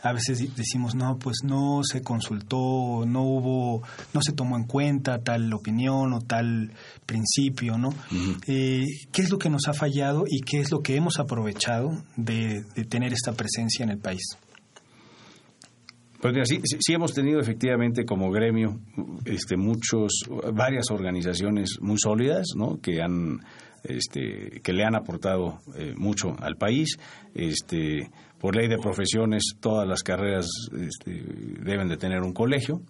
[0.00, 3.82] a veces decimos no pues no se consultó no hubo
[4.14, 6.70] no se tomó en cuenta tal opinión o tal
[7.04, 7.92] principio no
[8.46, 11.90] eh, qué es lo que nos ha fallado y qué es lo que hemos aprovechado
[12.16, 14.22] de, tener esta presencia en el país
[16.20, 18.78] pues sí, sí, hemos tenido efectivamente como gremio
[19.24, 20.12] este, muchos,
[20.54, 22.80] varias organizaciones muy sólidas, ¿no?
[22.80, 23.40] Que han
[23.84, 26.96] este, que le han aportado eh, mucho al país.
[27.34, 31.22] Este, por ley de profesiones, todas las carreras este,
[31.62, 32.82] deben de tener un colegio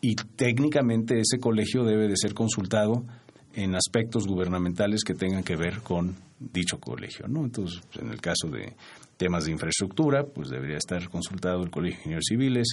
[0.00, 3.04] y técnicamente ese colegio debe de ser consultado
[3.54, 7.26] en aspectos gubernamentales que tengan que ver con dicho colegio.
[7.26, 8.74] Entonces, en el caso de
[9.20, 12.68] temas de infraestructura, pues debería estar consultado el Colegio de Ingenieros Civiles,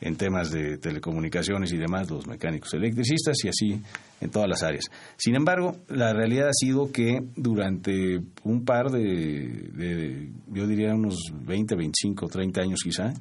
[0.00, 3.82] en temas de telecomunicaciones y demás, los mecánicos electricistas y así
[4.20, 4.84] en todas las áreas.
[5.16, 11.74] Sin embargo, la realidad ha sido que durante un par de, yo diría unos 20,
[11.74, 13.12] 25, 30 años quizá,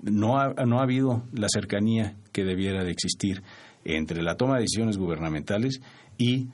[0.00, 3.42] no ha, no ha habido la cercanía que debiera de existir
[3.84, 5.82] entre la toma de decisiones gubernamentales
[6.16, 6.48] y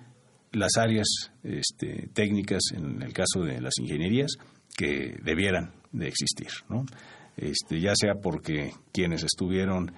[0.50, 1.06] las áreas
[1.44, 4.32] este, técnicas, en el caso de las ingenierías,
[4.78, 6.86] que debieran de existir, ¿no?
[7.36, 9.90] Este, ya sea porque quienes estuvieron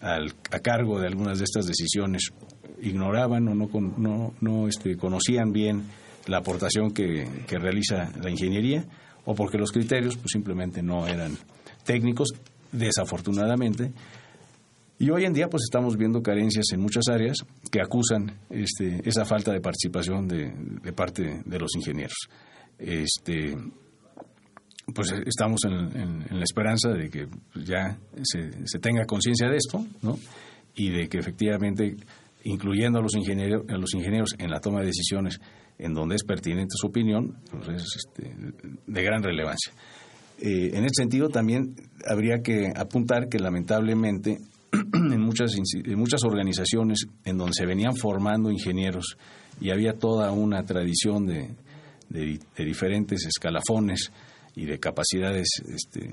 [0.00, 2.30] al, a cargo de algunas de estas decisiones
[2.80, 5.82] ignoraban o no, no, no este, conocían bien
[6.28, 8.84] la aportación que, que, realiza la ingeniería
[9.24, 11.36] o porque los criterios pues, simplemente no eran
[11.84, 12.28] técnicos,
[12.70, 13.92] desafortunadamente.
[15.00, 17.38] Y hoy en día pues estamos viendo carencias en muchas áreas
[17.72, 22.28] que acusan este, esa falta de participación de, de parte de los ingenieros.
[22.78, 23.56] Este,
[24.94, 30.18] pues eh, estamos en, la esperanza de que ya se, tenga conciencia de esto, ¿no?
[30.74, 31.96] Y de que efectivamente,
[32.44, 35.40] incluyendo a los ingenieros, a los ingenieros en la toma de decisiones,
[35.78, 38.34] en donde es pertinente su opinión, pues es este,
[38.86, 39.72] de gran relevancia.
[40.40, 41.74] Eh, en ese sentido, también
[42.08, 44.38] habría que apuntar que lamentablemente
[44.72, 49.16] en muchas, en muchas organizaciones en donde se venían formando ingenieros
[49.60, 51.50] y había toda una tradición de,
[52.08, 54.12] de diferentes escalafones,
[54.58, 56.10] y de capacidades este,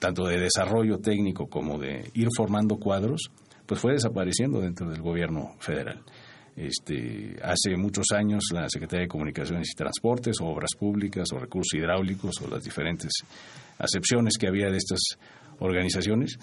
[0.00, 3.30] tanto de desarrollo técnico como de ir formando cuadros,
[3.64, 6.02] pues fue desapareciendo dentro del gobierno federal.
[6.56, 11.72] este, hace muchos años la Secretaría de Comunicaciones y Transportes, o Obras Públicas, o Recursos
[11.74, 13.12] Hidráulicos, o las diferentes
[13.78, 15.00] acepciones que había de estas
[15.60, 16.38] organizaciones,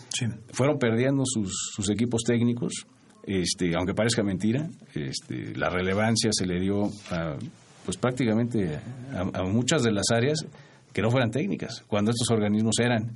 [0.51, 2.85] fueron perdiendo sus, sus equipos técnicos,
[3.23, 7.35] este, aunque parezca mentira, este, la relevancia se le dio a,
[7.87, 8.79] pues prácticamente
[9.13, 10.45] a, muchas de las áreas
[10.97, 13.15] que no fueran técnicas, cuando estos organismos eran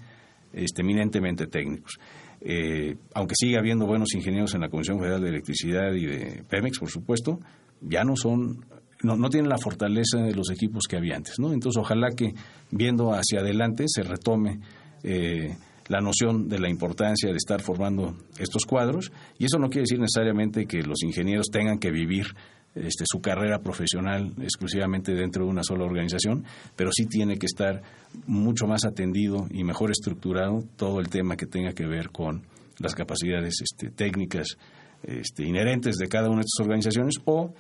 [0.54, 1.98] este, eminentemente técnicos.
[2.40, 6.78] Eh, aunque sigue habiendo buenos ingenieros en la Comisión Federal de Electricidad y de Pemex,
[6.78, 7.40] por supuesto,
[7.82, 8.64] ya no son,
[9.02, 11.54] no, no tienen la fortaleza de los equipos que había antes, ¿no?
[11.54, 12.36] Entonces, ojalá que
[12.70, 14.60] viendo hacia adelante se retome
[15.02, 19.86] eh, la noción de la importancia de estar formando estos cuadros, y eso no quiere
[19.86, 22.28] decir necesariamente que los ingenieros tengan que vivir
[22.76, 27.82] este, su carrera profesional exclusivamente dentro de una sola organización, pero sí tiene que estar
[28.28, 32.44] mucho más atendido y mejor estructurado todo el tema que tenga que ver con
[32.80, 34.58] las capacidades este, técnicas
[35.04, 37.54] este, inherentes de cada una de estas organizaciones o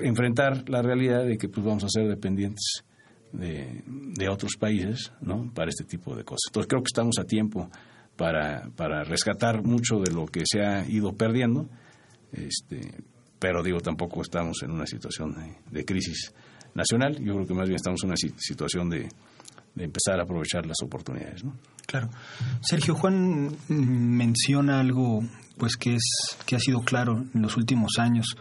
[0.00, 2.84] enfrentar la realidad de que pues, vamos a ser dependientes
[3.32, 5.50] de, de otros países ¿no?
[5.52, 6.44] para este tipo de cosas.
[6.48, 7.70] Entonces creo que estamos a tiempo
[8.16, 11.68] para, para rescatar mucho de lo que se ha ido perdiendo.
[12.32, 13.02] Este,
[13.42, 15.34] pero digo, tampoco estamos en una situación
[15.68, 16.32] de, crisis
[16.74, 19.08] nacional, yo creo que más bien estamos en una situación de,
[19.76, 21.42] empezar a aprovechar las oportunidades.
[21.42, 21.56] ¿no?
[21.84, 22.08] Claro.
[22.60, 25.24] Sergio Juan menciona algo
[25.56, 28.36] pues que es que ha sido claro en los últimos años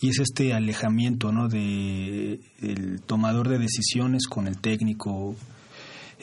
[0.00, 1.48] y es este alejamiento ¿no?
[1.48, 5.36] de el tomador de decisiones con el técnico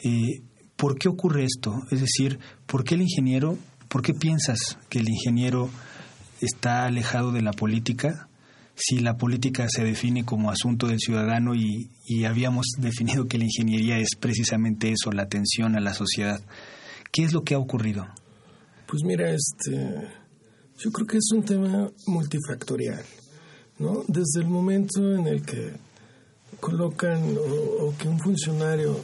[0.04, 0.42] eh,
[0.76, 1.82] ¿por qué ocurre esto?
[1.90, 3.56] es decir ¿por qué el ingeniero
[3.88, 5.70] por qué piensas que el ingeniero
[6.40, 8.28] está alejado de la política,
[8.74, 11.90] si la política se define como asunto del ciudadano y,
[12.24, 16.40] habíamos definido que la ingeniería es precisamente eso, la atención a la sociedad.
[17.12, 18.06] ¿Qué es lo que ha ocurrido?
[18.86, 20.08] Pues mira, este,
[20.78, 23.04] yo creo que es un tema multifactorial,
[23.78, 24.04] ¿no?
[24.06, 25.72] Desde el momento en el que
[26.60, 29.00] colocan o, que un funcionario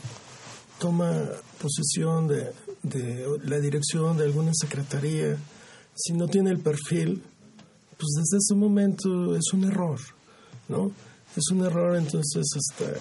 [0.79, 1.13] toma
[1.61, 5.37] posesión de, de la dirección de alguna secretaría,
[5.95, 7.23] si no tiene el perfil,
[7.99, 10.01] pues desde ese momento es un error,
[10.69, 10.91] ¿no?
[11.37, 12.93] Es un error, entonces, hasta,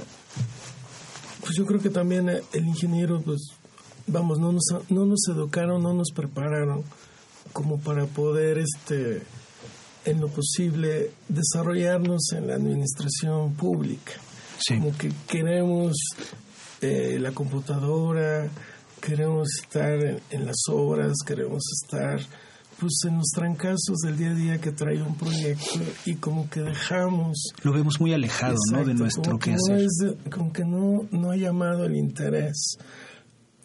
[1.41, 3.41] pues yo creo que también el ingeniero, pues,
[4.08, 6.84] vamos, no nos, no nos educaron, no nos prepararon
[7.51, 9.21] como para poder, este,
[10.06, 14.13] en lo posible, desarrollarnos en la administración pública.
[14.67, 15.93] Como que queremos
[16.82, 18.49] eh, la computadora,
[19.01, 22.19] queremos estar en las obras, queremos estar
[22.84, 26.60] pues en los trancazos del día a día que trae un proyecto y como que
[26.60, 27.54] dejamos.
[27.63, 28.84] Lo vemos muy alejado ¿no?
[28.84, 30.17] de nuestro que quehacer.
[30.30, 32.78] como que no no ha llamado el interés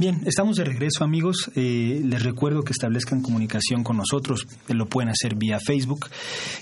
[0.00, 1.50] Bien, estamos de regreso amigos.
[1.56, 4.46] Eh, les recuerdo que establezcan comunicación con nosotros.
[4.68, 6.06] Lo pueden hacer vía Facebook.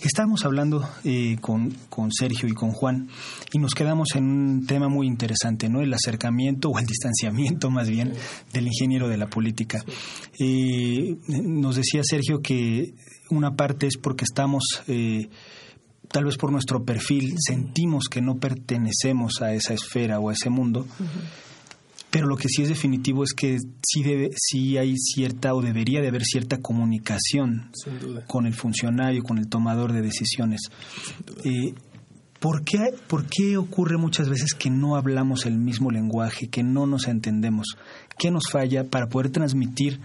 [0.02, 3.10] Estábamos hablando eh, con, con, Sergio y con Juan
[3.52, 5.82] y nos quedamos en un tema muy interesante, ¿no?
[5.82, 8.14] El acercamiento o el distanciamiento más bien
[8.54, 9.84] del ingeniero de la política.
[10.40, 12.94] Eh, nos decía Sergio que
[13.30, 14.82] una parte es porque estamos
[16.08, 20.50] tal vez por nuestro perfil sentimos que no pertenecemos a esa esfera o a ese
[20.50, 20.86] mundo.
[22.10, 26.00] Pero lo que sí es definitivo es que sí, debe, sí hay cierta o debería
[26.00, 27.70] de haber cierta comunicación
[28.26, 30.62] con el funcionario, con el tomador de decisiones.
[31.44, 31.74] Eh,
[32.40, 36.86] ¿por, qué, ¿Por qué ocurre muchas veces que no hablamos el mismo lenguaje, que no
[36.86, 37.76] nos entendemos?
[38.18, 40.00] ¿Qué nos falla para poder transmitir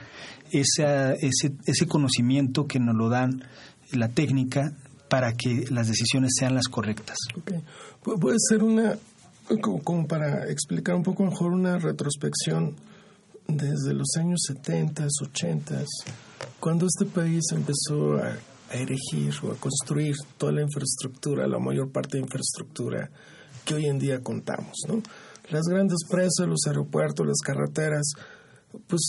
[0.51, 3.43] esa, ese, ese conocimiento que nos lo dan
[3.91, 4.73] la técnica
[5.09, 7.17] para que las decisiones sean las correctas?
[8.03, 8.97] Puede ser una,
[9.59, 12.75] como, para explicar un poco mejor una retrospección
[13.47, 15.83] desde los años 70, 80,
[16.59, 18.37] cuando este país empezó a,
[18.73, 23.09] erigir o a construir toda la infraestructura, la mayor parte de infraestructura
[23.65, 24.77] que hoy en día contamos.
[24.87, 25.01] ¿no?
[25.49, 28.13] Las grandes presas, los aeropuertos, las carreteras,
[28.87, 29.01] pues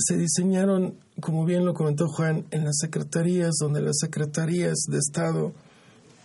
[0.00, 5.52] se diseñaron, como bien lo comentó Juan, en las secretarías, donde las secretarías de Estado,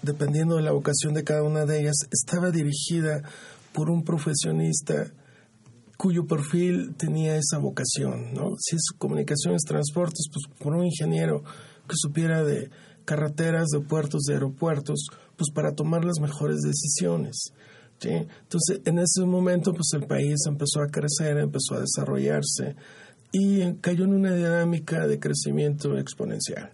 [0.01, 3.23] dependiendo de la vocación de cada una de ellas, estaba dirigida
[3.73, 5.11] por un profesionista
[5.97, 8.55] cuyo perfil tenía esa vocación, ¿no?
[8.59, 11.43] Si es comunicaciones, transportes, pues por un ingeniero
[11.88, 12.69] que supiera de
[13.05, 15.07] carreteras, de puertos, de aeropuertos,
[15.38, 17.53] pues para tomar las mejores decisiones.
[18.01, 22.76] Entonces, en ese momento, pues el país empezó a crecer, empezó a desarrollarse
[23.38, 26.72] y cayó en una dinámica de crecimiento exponencial.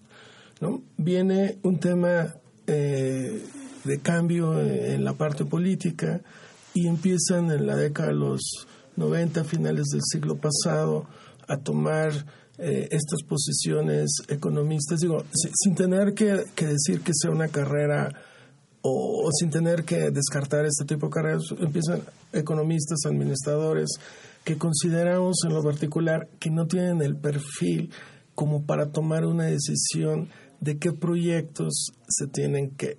[0.59, 0.84] ¿no?
[0.95, 2.36] Viene un tema
[2.68, 3.43] eh,
[3.84, 6.22] de cambio en la parte política
[6.76, 11.07] y empiezan en la década de los 90, finales del siglo pasado,
[11.47, 12.12] a tomar
[12.59, 18.14] eh, estas posiciones economistas, digo, sin, tener que, decir que sea una carrera
[18.84, 22.01] o, sin tener que descartar este tipo de carreras, empiezan
[22.32, 23.89] economistas, administradores,
[24.43, 27.91] que consideramos en lo particular que no tienen el perfil
[28.33, 30.29] como para tomar una decisión
[30.59, 32.97] de qué proyectos se tienen que,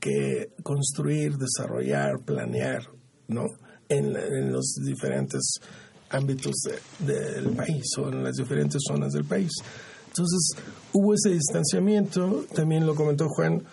[0.00, 2.82] que construir, desarrollar, planear,
[3.28, 3.46] ¿no?
[3.88, 5.54] en, los diferentes
[6.10, 6.54] ámbitos
[7.00, 9.50] del país o en las diferentes zonas del país.
[10.06, 10.56] Entonces,
[10.92, 13.64] hubo ese distanciamiento, también lo comentó Juan,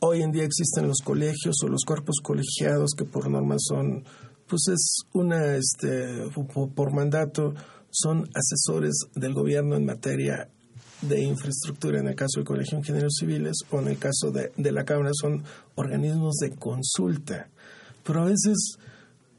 [0.00, 4.04] hoy en día existen los colegios o los cuerpos colegiados que por norma son,
[4.52, 6.28] pues es una, este,
[6.74, 7.54] por, mandato,
[7.90, 10.46] son asesores del gobierno en materia
[11.00, 14.52] de infraestructura, en el caso del Colegio de Ingenieros Civiles, o en el caso de,
[14.54, 15.42] de la Cámara son
[15.74, 17.48] organismos de consulta.
[18.04, 18.76] Pero a veces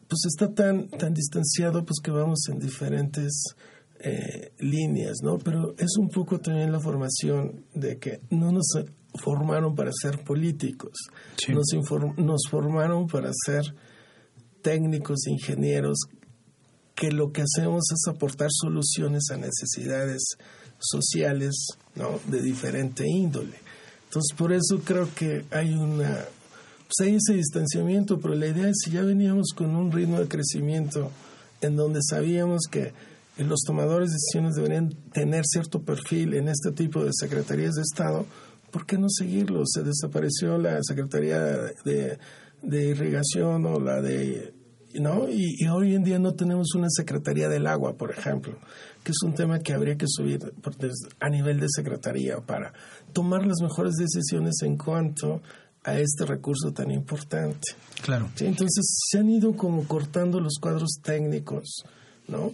[0.07, 3.53] pues está tan, tan distanciado pues que vamos en diferentes
[3.99, 5.37] eh, líneas, ¿no?
[5.37, 8.65] Pero es un poco también la formación de que no nos
[9.13, 10.93] formaron para ser políticos,
[11.49, 11.67] nos,
[12.17, 13.75] nos formaron para ser
[14.63, 15.99] técnicos, ingenieros,
[16.95, 20.23] que lo que hacemos es aportar soluciones a necesidades
[20.79, 21.53] sociales
[21.95, 22.19] ¿no?
[22.27, 23.57] de diferente índole.
[24.05, 26.25] Entonces, por eso creo que hay una
[26.95, 30.27] pues hay ese distanciamiento, pero la idea es si ya veníamos con un ritmo de
[30.27, 31.09] crecimiento
[31.61, 32.93] en donde sabíamos que
[33.37, 38.27] los tomadores de decisiones deberían tener cierto perfil en este tipo de secretarías de Estado,
[38.69, 39.63] ¿por qué no seguirlo?
[39.65, 41.39] Se desapareció la Secretaría
[41.83, 42.19] de,
[42.63, 44.53] Irrigación o la de...
[44.95, 45.27] ¿no?
[45.29, 48.57] Y, hoy en día no tenemos una Secretaría del Agua, por ejemplo,
[49.03, 50.53] que es un tema que habría que subir
[51.19, 52.73] a nivel de Secretaría para
[53.11, 55.41] tomar las mejores decisiones en cuanto
[55.83, 57.69] a este recurso tan importante.
[58.03, 58.29] Claro.
[58.39, 61.83] Entonces se han ido como cortando los cuadros técnicos,
[62.27, 62.53] ¿no?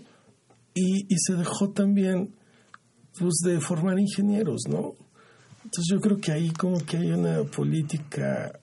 [0.73, 2.33] Y, se dejó también,
[3.19, 4.93] pues, de formar ingenieros, ¿no?
[5.63, 8.59] Entonces yo creo que ahí como que hay una política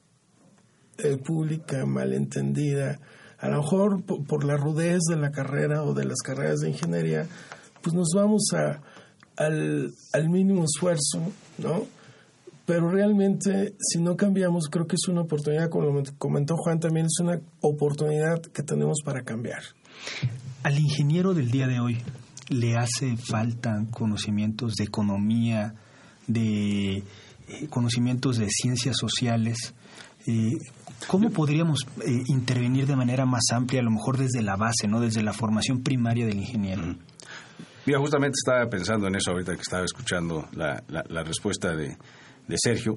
[0.98, 2.98] eh, pública malentendida.
[3.38, 7.26] A lo mejor por, la rudez de la carrera o de las carreras de ingeniería,
[7.82, 8.80] pues nos vamos a,
[9.36, 9.92] al,
[10.30, 11.20] mínimo esfuerzo,
[11.58, 11.84] ¿no?
[12.64, 17.20] Pero realmente, si no cambiamos, creo que es una oportunidad, como comentó Juan, también es
[17.20, 19.62] una oportunidad que tenemos para cambiar.
[20.62, 21.98] Al ingeniero del día de hoy
[22.48, 25.74] le hace falta conocimientos de economía,
[26.26, 29.74] de eh, conocimientos de ciencias sociales.
[30.26, 30.52] Eh,
[31.06, 35.00] ¿Cómo podríamos eh, intervenir de manera más amplia, a lo mejor desde la base, no
[35.00, 36.82] desde la formación primaria del ingeniero?
[37.84, 41.96] Mira, justamente estaba pensando en eso ahorita que estaba escuchando la respuesta de,
[42.46, 42.94] de Sergio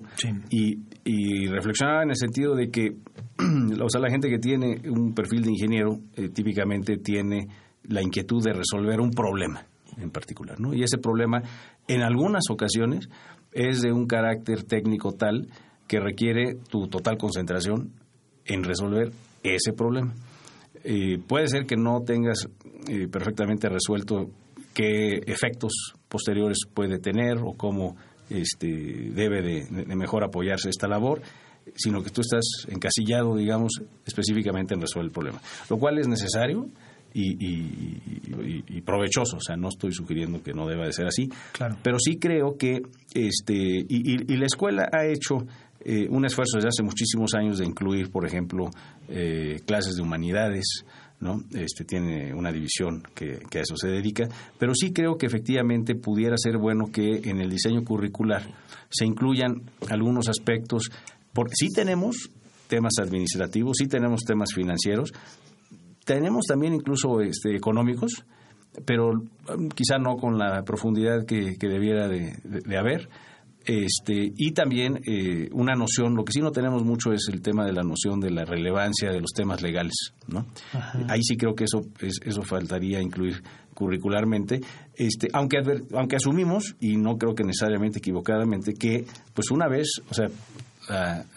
[0.50, 2.96] y, y, reflexionaba en el sentido de que
[3.82, 7.48] o sea, la gente que tiene un perfil de ingeniero eh, típicamente tiene
[7.84, 9.66] la inquietud de resolver un problema
[9.98, 10.74] en particular, ¿no?
[10.74, 11.42] Y ese problema
[11.88, 13.10] en algunas ocasiones
[13.52, 15.48] es de un carácter técnico tal
[15.90, 17.92] que requiere tu total concentración
[18.46, 19.12] en resolver
[19.44, 20.14] ese problema.
[20.84, 22.48] Eh, puede ser que no tengas
[22.88, 24.30] eh, perfectamente resuelto
[24.74, 27.98] qué efectos posteriores puede tener o cómo
[28.30, 31.24] este, debe de, mejor apoyarse esta labor,
[31.76, 36.70] sino que tú estás encasillado, digamos, específicamente en resolver el problema, lo cual es necesario.
[37.12, 41.76] Y, provechoso, o sea, no estoy sugiriendo que no deba de ser así, claro.
[41.82, 42.84] pero sí creo que,
[43.16, 45.40] este, y, la escuela ha hecho
[45.82, 48.70] eh, un esfuerzo desde hace muchísimos años de incluir, por ejemplo,
[49.08, 50.84] eh, clases de humanidades,
[51.20, 51.44] ¿no?
[51.54, 54.28] Este, tiene una división que, a eso se dedica,
[54.58, 58.44] pero sí creo que efectivamente pudiera ser bueno que en el diseño curricular
[58.90, 60.90] se incluyan algunos aspectos,
[61.34, 62.30] porque sí tenemos
[62.68, 65.12] temas administrativos, sí tenemos temas financieros,
[66.06, 68.24] tenemos también incluso este, económicos,
[68.86, 73.10] pero um, quizá no con la profundidad que, debiera de, haber.
[73.70, 77.64] Este, y también eh, una noción, lo que sí no tenemos mucho es el tema
[77.68, 79.94] de la noción de la relevancia de los temas legales,
[80.28, 80.48] ¿no?
[81.08, 83.44] Ahí sí creo que eso eso faltaría incluir
[83.76, 84.60] curricularmente,
[84.96, 85.60] este, aunque
[85.94, 89.06] aunque asumimos y no creo que necesariamente equivocadamente que
[89.36, 90.30] pues una vez, o sea,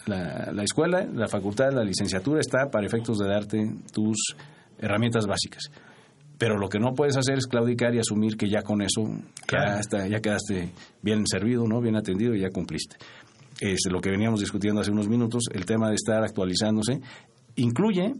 [0.07, 4.35] la, la, escuela, la facultad, la licenciatura está para efectos de darte tus
[4.79, 5.69] herramientas básicas.
[6.43, 9.03] Pero lo que no puedes hacer es claudicar y asumir que ya con eso
[9.49, 9.79] ya,
[10.09, 11.79] ya quedaste bien servido, ¿no?
[11.79, 12.97] bien atendido y ya cumpliste.
[13.61, 16.99] Es lo que veníamos discutiendo hace unos minutos, el tema de estar actualizándose,
[17.55, 18.15] incluye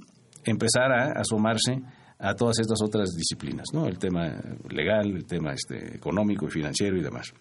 [0.45, 1.81] empezar a asomarse
[2.17, 3.87] a todas estas otras disciplinas, ¿no?
[3.87, 7.33] El tema legal, el tema este, económico y financiero y demás.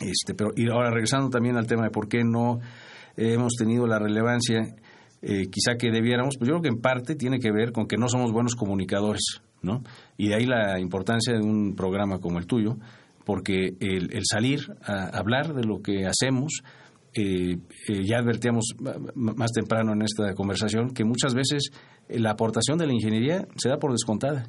[0.00, 2.58] Este, pero y ahora regresando también al tema de por qué no
[3.16, 4.74] hemos tenido la relevancia
[5.20, 7.96] eh, quizá que debiéramos, pues yo creo que en parte tiene que ver con que
[7.96, 9.82] no somos buenos comunicadores, ¿no?
[10.16, 12.76] Y de ahí la importancia de un programa como el tuyo,
[13.24, 16.62] porque el, salir a hablar de lo que hacemos,
[17.14, 18.74] eh, eh, ya advertíamos
[19.14, 21.70] más temprano en esta conversación que muchas veces
[22.08, 24.48] la aportación de la ingeniería se da por descontada.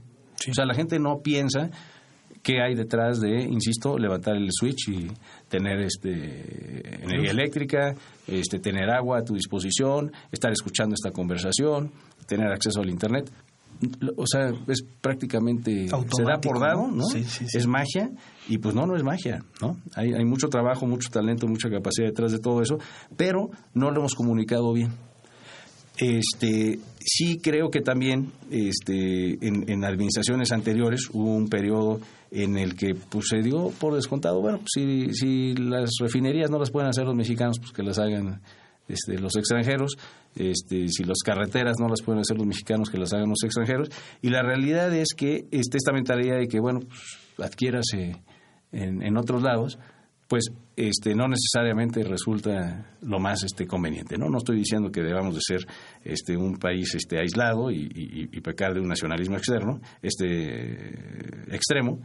[0.50, 1.70] O sea, la gente no piensa
[2.42, 5.08] qué hay detrás de, insisto, levantar el switch y
[5.50, 7.96] tener este energía eléctrica,
[8.28, 11.92] este tener agua a tu disposición, estar escuchando esta conversación,
[12.28, 13.30] tener acceso al internet.
[14.18, 17.04] O sea, es prácticamente se da por dado, ¿no?
[17.14, 18.12] Es magia
[18.48, 19.78] y pues no, no es magia, ¿no?
[19.96, 22.78] Hay, hay mucho trabajo, mucho talento, mucha capacidad detrás de todo eso,
[23.16, 24.92] pero no lo hemos comunicado bien.
[25.98, 32.00] Este, sí creo que también este, en, en administraciones anteriores hubo un periodo
[32.32, 36.60] en el que pues, se dio por descontado, bueno, pues, si, si las refinerías no
[36.60, 38.42] las pueden hacer los mexicanos, pues que las hagan
[38.90, 39.98] este, los extranjeros,
[40.36, 43.90] este, si las carreteras no las pueden hacer los mexicanos, que las hagan los extranjeros,
[44.22, 48.16] y la realidad es que este, esta mentalidad de que, bueno, pues, adquiérase
[48.72, 49.80] en, otros lados,
[50.28, 54.18] pues este, no necesariamente resulta lo más este, conveniente.
[54.18, 54.30] ¿no?
[54.30, 55.66] no estoy diciendo que debamos de ser
[56.04, 62.00] este, un país este, aislado y, y, pecar de un nacionalismo externo, este, extremo.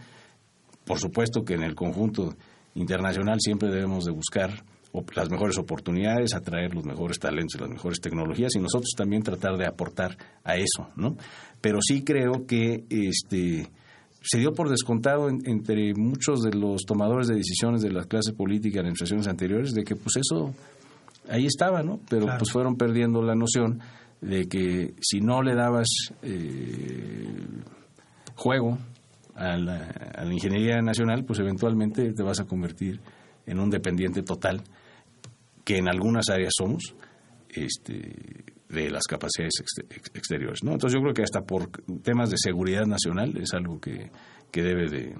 [0.86, 2.34] Por supuesto que en el conjunto
[2.74, 4.64] internacional siempre debemos de buscar
[5.14, 9.56] las mejores oportunidades, atraer los mejores talentos y las mejores tecnologías y nosotros también tratar
[9.56, 11.16] de aportar a eso, ¿no?
[11.60, 13.70] Pero sí creo que este
[14.26, 18.76] se dio por descontado entre muchos de los tomadores de decisiones de las clases políticas
[18.76, 20.54] en administraciones anteriores de que pues eso
[21.28, 22.00] ahí estaba, ¿no?
[22.08, 23.80] Pero pues fueron perdiendo la noción
[24.20, 25.88] de que si no le dabas
[26.22, 27.28] eh,
[28.34, 28.78] juego
[29.34, 29.76] a la,
[30.14, 33.00] a la, ingeniería nacional, pues eventualmente te vas a convertir
[33.46, 34.62] en un dependiente total,
[35.64, 36.94] que en algunas áreas somos,
[37.48, 39.54] este, de las capacidades
[40.14, 40.62] exteriores.
[40.62, 40.72] ¿no?
[40.72, 41.70] Entonces yo creo que hasta por
[42.02, 44.10] temas de seguridad nacional es algo que,
[44.50, 45.14] que debe de,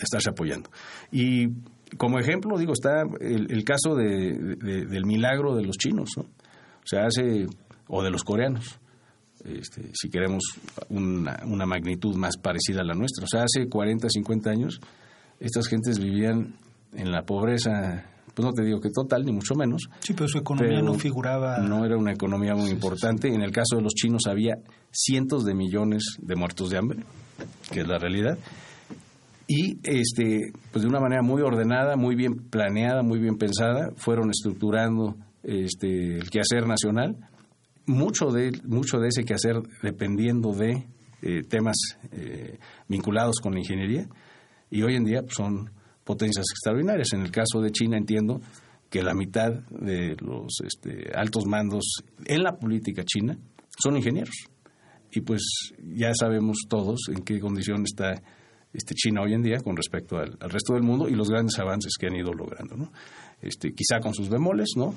[0.00, 0.70] estarse apoyando.
[1.10, 1.48] Y
[1.96, 6.22] como ejemplo, digo, está el, caso de, del milagro de los chinos, ¿no?
[6.22, 7.46] O sea, hace,
[7.86, 8.80] o de los coreanos,
[9.44, 10.42] este, si queremos
[10.88, 13.24] una, una magnitud más parecida a la nuestra.
[13.24, 14.80] O sea, hace 40, 50 años,
[15.38, 16.54] estas gentes vivían
[16.94, 19.88] en la pobreza pues no te digo que total, ni mucho menos.
[20.00, 21.58] Sí, pero su economía no figuraba.
[21.58, 23.28] No era una economía muy importante.
[23.28, 24.54] En el caso de los chinos había
[24.90, 27.00] cientos de millones de muertos de hambre,
[27.70, 28.38] que es la realidad.
[29.46, 34.30] Y este, pues de una manera muy ordenada, muy bien planeada, muy bien pensada, fueron
[34.30, 37.16] estructurando este, el quehacer nacional.
[37.84, 40.86] Mucho de, mucho de ese quehacer dependiendo de
[41.20, 41.76] eh, temas
[42.12, 42.58] eh,
[42.88, 44.06] vinculados con la ingeniería.
[44.70, 45.70] Y hoy en día pues, son
[46.04, 47.12] potencias extraordinarias.
[47.12, 48.40] En el caso de China entiendo
[48.90, 53.36] que la mitad de los este, altos mandos en la política china
[53.82, 54.34] son ingenieros.
[55.10, 55.42] Y pues
[55.94, 58.22] ya sabemos todos en qué condición está
[58.72, 61.92] este, China hoy en día con respecto al, resto del mundo y los grandes avances
[61.98, 62.76] que han ido logrando.
[62.76, 62.92] ¿no?
[63.40, 64.94] Este, quizá con sus bemoles, ¿no?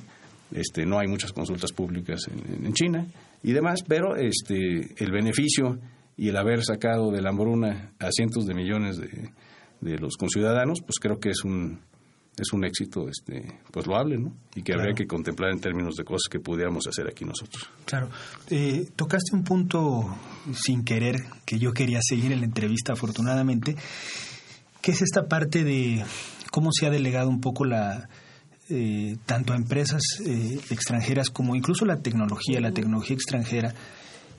[0.52, 3.08] Este, no hay muchas consultas públicas en, China
[3.42, 5.80] y demás, pero este, el beneficio
[6.18, 9.32] y el haber sacado de la hambruna a cientos de millones de,
[9.82, 11.80] de los conciudadanos, pues creo que es un
[12.38, 14.34] es un éxito este pues loable, ¿no?
[14.56, 17.70] Y que habría que contemplar en términos de cosas que pudiéramos hacer aquí nosotros.
[17.86, 18.10] Claro.
[18.50, 20.16] Eh, tocaste un punto
[20.54, 21.16] sin querer
[21.46, 23.76] que yo quería seguir en la entrevista afortunadamente,
[24.82, 26.04] que es esta parte de
[26.52, 28.10] cómo se ha delegado un poco la
[28.70, 33.74] eh, tanto a empresas eh, extranjeras como incluso la tecnología, la tecnología extranjera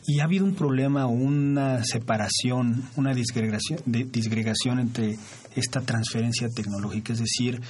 [0.07, 5.16] y ha habido un problema, una separación, una disgregación, de, disgregación entre
[5.57, 7.61] esta transferencia tecnológica, es decir,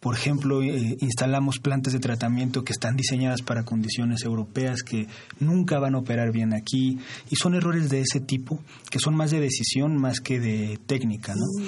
[0.00, 5.06] por ejemplo, eh, instalamos plantas de tratamiento que están diseñadas para condiciones europeas que
[5.40, 6.98] nunca van a operar bien aquí
[7.30, 11.34] y son errores de ese tipo que son más de decisión más que de técnica,
[11.34, 11.66] ¿no?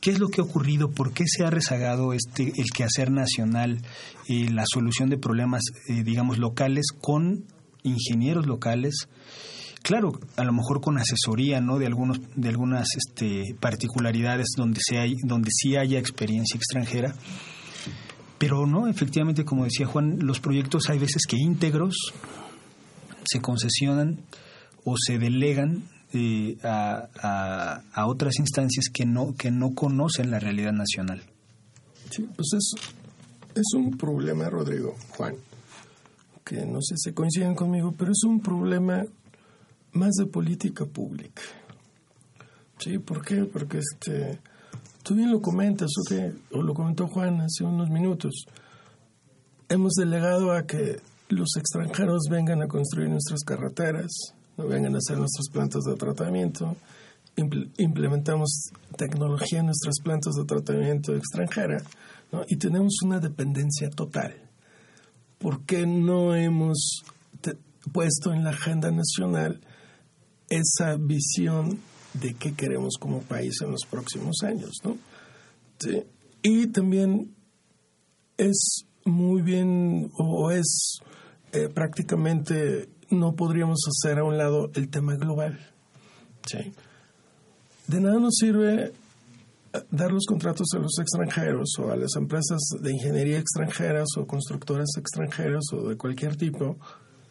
[0.00, 0.90] ¿Qué es lo que ha ocurrido?
[0.90, 3.82] ¿Por qué se ha rezagado este el quehacer nacional
[4.28, 7.44] y la solución de problemas, eh, digamos, locales con
[7.82, 9.08] ingenieros locales?
[9.84, 11.78] Claro, a lo mejor con asesoría, ¿no?
[11.78, 17.14] De algunos, de algunas este, particularidades donde se hay, donde sí haya experiencia extranjera,
[18.38, 21.94] pero no, efectivamente, como decía Juan, los proyectos hay veces que íntegros
[23.24, 24.20] se concesionan
[24.84, 30.72] o se delegan eh, a, a, otras instancias que no, que no conocen la realidad
[30.72, 31.22] nacional.
[32.10, 32.74] Sí, pues es,
[33.54, 35.34] es un problema, Rodrigo, Juan,
[36.42, 39.04] que no sé si coinciden conmigo, pero es un problema
[39.94, 41.42] más de política pública.
[42.78, 43.44] Sí, ¿por qué?
[43.44, 44.38] Porque este
[45.04, 48.46] Tú bien lo comentas, o, o lo comentó Juan hace unos minutos.
[49.68, 54.10] Hemos delegado a que los extranjeros vengan a construir nuestras carreteras,
[54.56, 56.74] no vengan a hacer nuestras plantas de tratamiento.
[57.76, 61.82] implementamos tecnología en nuestras plantas de tratamiento extranjera
[62.48, 64.34] y tenemos una dependencia total.
[65.36, 67.04] ¿Por qué no hemos
[67.92, 69.60] puesto en la agenda nacional
[70.48, 71.80] esa visión
[72.14, 74.96] de qué queremos como país en los próximos años, ¿no?
[76.42, 77.34] Y también
[78.36, 80.98] es muy bien o es
[81.52, 85.58] eh, prácticamente no podríamos hacer a un lado el tema global.
[87.86, 88.92] De nada nos sirve
[89.72, 94.26] eh, dar los contratos a los extranjeros o a las empresas de ingeniería extranjeras o
[94.26, 96.76] constructoras extranjeras o de cualquier tipo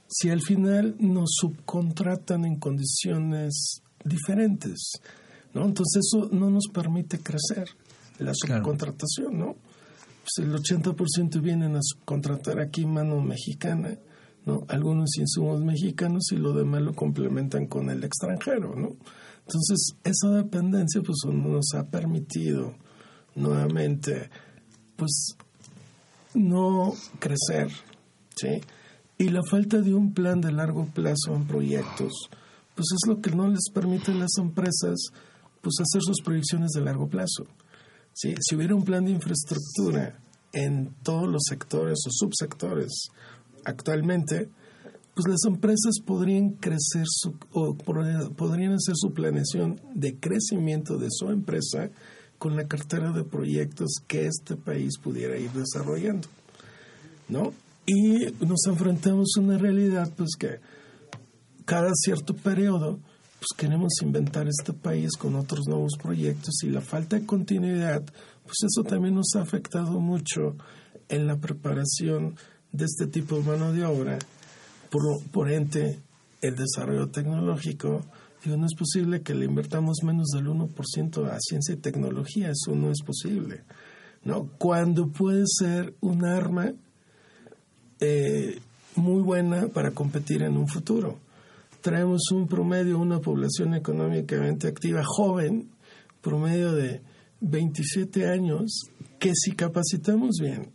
[0.08, 4.92] si al final nos subcontratan en condiciones diferentes,
[5.54, 5.66] ¿no?
[5.66, 7.70] Entonces eso no nos permite crecer,
[8.20, 9.56] la subcontratación, ¿no?
[10.24, 13.98] Pues el 80% vienen a subcontratar aquí mano mexicana,
[14.46, 14.66] ¿no?
[14.70, 18.96] Algunos insumos mexicanos y lo demás lo complementan con el extranjero, ¿no?
[19.46, 22.76] Entonces, esa dependencia pues nos ha permitido
[23.36, 24.30] nuevamente
[24.96, 25.36] pues
[26.34, 27.70] no crecer,
[28.36, 28.62] ¿sí?
[29.24, 32.12] Y la falta de un plan de largo plazo en proyectos,
[32.76, 35.00] pues es lo que no les permite a las empresas
[35.62, 37.48] pues hacer sus proyecciones de largo plazo.
[38.12, 40.20] Si hubiera un plan de infraestructura
[40.52, 42.92] en todos los sectores o subsectores
[43.64, 44.50] actualmente,
[45.16, 51.30] pues las empresas podrían crecer su, o podrían hacer su planeación de crecimiento de su
[51.30, 51.92] empresa
[52.40, 56.28] con la cartera de proyectos que este país pudiera ir desarrollando,
[57.30, 57.54] ¿no?
[57.86, 60.60] Y nos enfrentamos a una realidad, pues que
[61.66, 63.00] cada cierto periodo,
[63.40, 68.04] pues queremos inventar este país con otros nuevos proyectos y la falta de continuidad,
[68.44, 70.56] pues eso también nos ha afectado mucho
[71.10, 72.36] en la preparación
[72.72, 74.20] de este tipo de mano de obra.
[74.90, 76.00] Por, por ente,
[76.42, 78.06] el desarrollo tecnológico,
[78.44, 82.76] digo, no es posible que le invertamos menos del 1% a ciencia y tecnología, eso
[82.76, 83.64] no es posible.
[84.24, 84.48] ¿no?
[84.58, 86.74] Cuando puede ser un arma
[88.00, 88.60] eh,
[88.96, 91.18] muy buena para competir en un futuro
[91.84, 95.70] traemos un promedio, una población económicamente activa joven,
[96.22, 97.02] promedio de
[97.42, 98.84] 27 años,
[99.20, 100.72] que si capacitamos bien,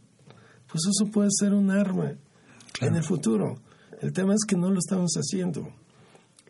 [0.71, 2.13] pues eso puede ser un arma
[2.83, 3.59] en el futuro.
[4.03, 5.73] El tema es que no lo estamos haciendo.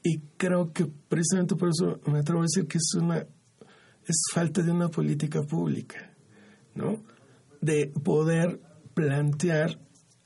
[0.03, 4.63] Y creo que precisamente por eso me atrevo a decir que es una es falta
[4.63, 6.11] de una política pública,
[6.75, 6.99] ¿no?
[7.61, 8.61] De poder
[8.95, 9.79] plantear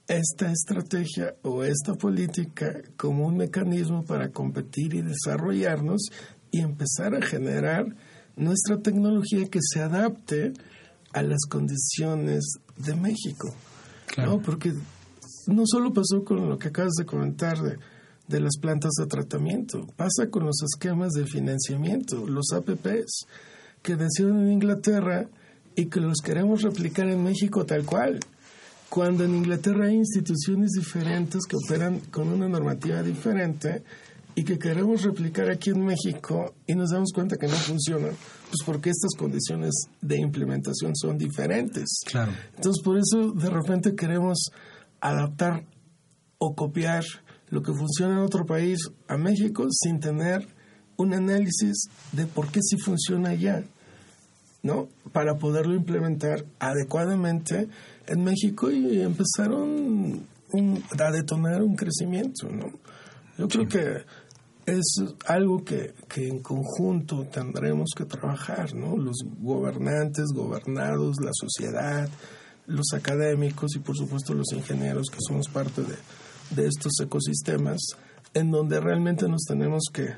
[0.09, 6.11] esta estrategia o esta política como un mecanismo para competir y desarrollarnos
[6.51, 7.87] y empezar a generar
[8.37, 10.53] nuestra tecnología que se adapte
[11.13, 13.55] a las condiciones de México.
[14.19, 14.41] ¿no?
[14.41, 14.73] Porque
[15.47, 17.79] no solo pasó con lo que acabas de comentar de,
[18.29, 23.27] de las plantas de tratamiento, pasa con los esquemas de financiamiento, los APPs,
[23.83, 25.29] que nacieron en Inglaterra
[25.75, 28.21] y que los queremos replicar en México tal cual
[28.93, 33.83] cuando en Inglaterra hay instituciones diferentes que operan con una normativa diferente
[34.35, 38.59] y que queremos replicar aquí en México y nos damos cuenta que no funcionan, pues
[38.67, 39.73] porque estas condiciones
[40.03, 42.01] de implementación son diferentes.
[42.05, 42.33] Claro.
[42.55, 44.51] Entonces, por eso de repente queremos
[45.01, 45.65] adaptar
[46.37, 47.05] o copiar
[47.49, 50.47] lo que funciona en otro país a México sin tener
[50.99, 53.65] un análisis de por qué sí funciona allá,
[54.63, 54.89] ¿no?
[55.13, 57.69] Para poderlo implementar adecuadamente
[58.07, 60.27] en México y empezaron
[60.99, 62.71] a detonar un crecimiento, ¿no?
[63.39, 64.05] Yo creo que
[64.67, 68.97] es algo que, que, en conjunto tendremos que trabajar, ¿no?
[68.97, 72.09] Los gobernantes, gobernados, la sociedad,
[72.67, 75.97] los académicos y por supuesto los ingenieros que somos parte de,
[76.55, 77.81] de estos ecosistemas,
[78.35, 80.15] en donde realmente nos tenemos que,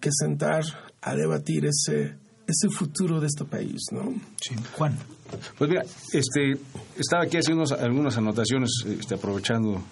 [0.00, 0.64] que sentar
[1.02, 2.16] a debatir ese,
[2.46, 4.14] ese futuro de este país, ¿no?
[4.40, 4.96] Sí, Juan.
[5.58, 5.82] Pues mira,
[6.12, 6.52] este,
[6.96, 9.82] estaba aquí haciendo algunas anotaciones, este, aprovechando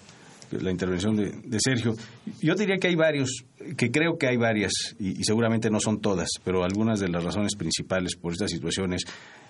[0.51, 1.95] la intervención de, Sergio.
[2.41, 3.43] Yo diría que hay varios,
[3.75, 7.55] que creo que hay varias, y, seguramente no son todas, pero algunas de las razones
[7.55, 9.03] principales por estas situaciones.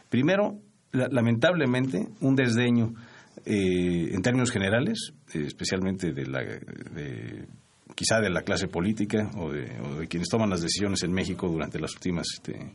[0.10, 0.60] Primero,
[0.92, 2.94] lamentablemente, un desdeño
[3.46, 7.46] eh, en términos generales, eh, especialmente de la, de,
[7.94, 11.94] quizá de la clase política o de, quienes toman las decisiones en México durante las
[11.94, 12.74] últimas este,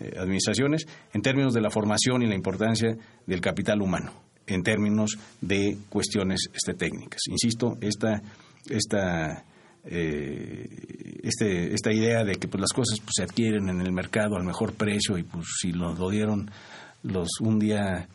[0.00, 2.96] eh, administraciones, en términos de la formación y la importancia
[3.26, 4.12] del capital humano
[4.48, 7.20] en términos de cuestiones este, técnicas.
[7.30, 8.22] Insisto, esta,
[8.68, 9.44] esta,
[9.84, 10.68] eh,
[11.22, 14.44] este, esta idea de que pues, las cosas pues, se adquieren en el mercado al
[14.44, 16.50] mejor precio y pues si lo, dieron
[17.02, 18.08] los un día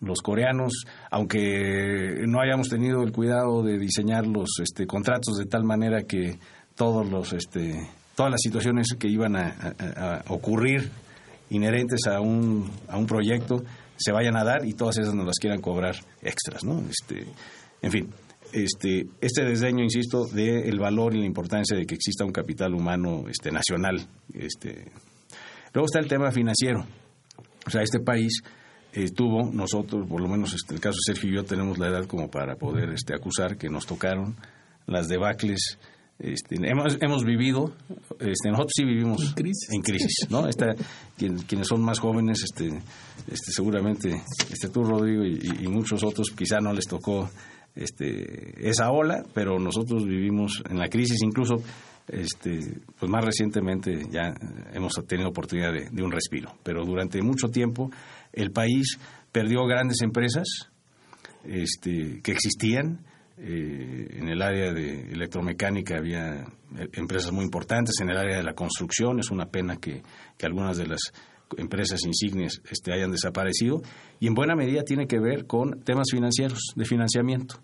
[0.00, 0.72] los coreanos,
[1.10, 6.38] aunque no hayamos tenido el cuidado de diseñar los este, contratos de tal manera que
[6.74, 10.90] todos los este, todas las situaciones que iban a, ocurrir
[11.50, 13.62] inherentes a un, a un proyecto
[13.96, 16.82] se vayan a dar y todas esas nos las quieran cobrar extras, ¿no?
[16.88, 17.26] Este,
[17.82, 18.10] en fin,
[18.52, 23.24] este, este desdeño, insisto, del valor y la importancia de que exista un capital humano
[23.28, 24.06] este, nacional.
[24.32, 24.90] Este.
[25.72, 26.86] Luego está el tema financiero.
[27.66, 28.42] O sea, este país
[28.92, 31.88] eh, tuvo, nosotros, por lo menos este, el caso de Sergio y yo, tenemos la
[31.88, 34.36] edad como para poder este, acusar que nos tocaron
[34.86, 35.78] las debacles
[36.20, 37.72] este, hemos, hemos vivido,
[38.18, 40.46] este, nosotros sí vivimos en crisis, ¿no?
[40.46, 40.74] Esta,
[41.16, 42.68] quienes son más jóvenes, este,
[43.26, 47.30] este, seguramente, este, tú Rodrigo y, muchos otros, quizá no les tocó
[47.74, 51.56] este, esa ola, pero nosotros vivimos en la crisis, incluso,
[52.06, 54.34] este, pues más recientemente ya
[54.74, 57.90] hemos tenido oportunidad de, de un respiro, pero durante mucho tiempo
[58.32, 58.98] el país
[59.32, 60.70] perdió grandes empresas
[61.44, 63.00] este, que existían,
[63.42, 66.42] eh, en el área de electromecánica había
[66.76, 70.02] eh, empresas muy importantes, en el área de la construcción es una pena que,
[70.42, 71.00] algunas de las
[71.56, 73.80] empresas insignes este, hayan desaparecido
[74.18, 77.56] y en buena medida tiene que ver con temas financieros, de financiamiento.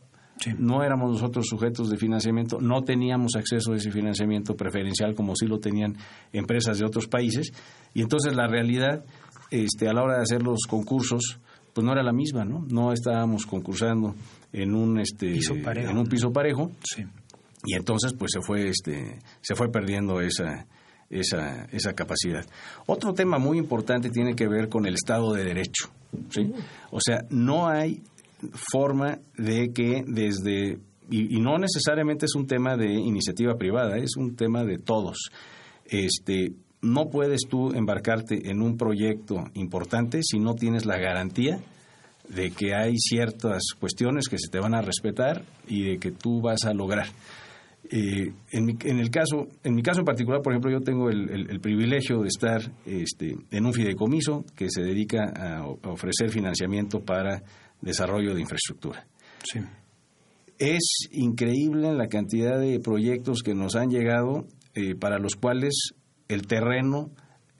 [0.58, 5.46] No éramos nosotros sujetos de financiamiento, no teníamos acceso a ese financiamiento preferencial como sí
[5.46, 5.96] lo tenían
[6.32, 7.52] empresas de otros países
[7.92, 9.04] y entonces la realidad
[9.50, 11.38] este, a la hora de hacer los concursos
[11.76, 12.64] pues no era la misma, ¿no?
[12.70, 14.14] No estábamos concursando
[14.50, 15.90] en un este piso parejo.
[15.90, 16.70] en un piso parejo.
[17.66, 20.66] Y entonces pues se fue este se fue perdiendo esa
[21.10, 22.46] esa, esa capacidad.
[22.86, 25.90] Otro tema muy importante tiene que ver con el Estado de Derecho.
[26.30, 26.50] ¿sí?
[26.90, 28.02] O sea, no hay
[28.72, 30.78] forma de que desde,
[31.10, 35.30] y, y, no necesariamente es un tema de iniciativa privada, es un tema de todos.
[35.84, 36.54] Este,
[36.86, 41.60] no puedes tú embarcarte en un proyecto importante si no tienes la garantía
[42.28, 46.40] de que hay ciertas cuestiones que se te van a respetar y de que tú
[46.40, 47.06] vas a lograr.
[47.90, 51.08] Eh, en, mi, en, el caso, en mi caso en particular, por ejemplo, yo tengo
[51.08, 57.42] el, privilegio de estar este, en un fideicomiso que se dedica a, ofrecer financiamiento para
[57.80, 59.06] desarrollo de infraestructura.
[60.58, 65.92] Es increíble la cantidad de proyectos que nos han llegado eh, para los cuales
[66.28, 67.10] el terreno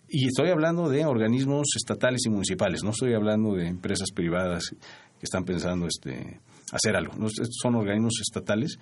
[0.09, 5.25] y estoy hablando de organismos estatales y municipales, no estoy hablando de empresas privadas que
[5.25, 6.41] están pensando este,
[6.73, 7.15] hacer algo.
[7.51, 8.79] son organismos estatales.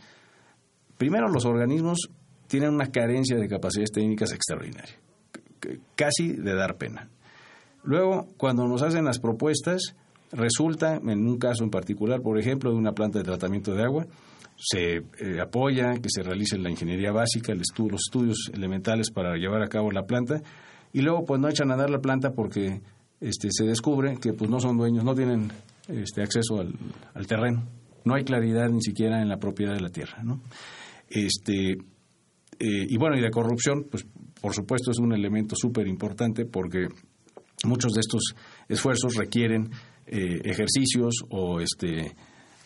[0.99, 2.11] Primero, los organismos
[2.47, 4.95] tienen una carencia de capacidades técnicas extraordinaria,
[5.95, 7.09] casi de dar pena.
[7.83, 9.95] Luego, cuando nos hacen las propuestas,
[10.31, 14.07] resulta, en un caso en particular, por ejemplo, de una planta de tratamiento de agua,
[14.57, 19.69] se eh, apoya que se realice la ingeniería básica, los estudios elementales para llevar a
[19.69, 20.43] cabo la planta,
[20.93, 22.81] y luego pues no echan a dar la planta porque
[23.21, 25.51] este, se descubre que pues no son dueños, no tienen
[25.89, 27.65] este, acceso al, terreno,
[28.05, 30.41] no hay claridad ni siquiera en la propiedad de la tierra, ¿no?
[31.09, 31.77] Este, eh,
[32.89, 34.07] y bueno, y la corrupción, pues
[34.41, 36.89] por supuesto es un elemento súper importante porque
[37.65, 38.35] muchos de estos
[38.69, 39.71] esfuerzos requieren
[40.07, 42.15] eh, ejercicios o este,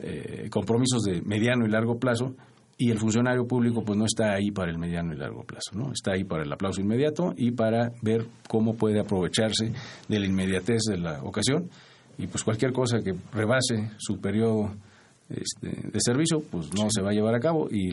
[0.01, 2.35] eh, compromisos de mediano y largo plazo
[2.77, 5.93] y el funcionario público pues no está ahí para el mediano y largo plazo, ¿no?
[5.93, 9.73] Está ahí para el aplauso inmediato y para ver cómo puede aprovecharse
[10.09, 11.69] de la inmediatez de la ocasión
[12.19, 14.71] y pues cualquier cosa que rebase su periodo
[15.31, 17.93] este, de servicio, pues no se va a llevar a cabo y,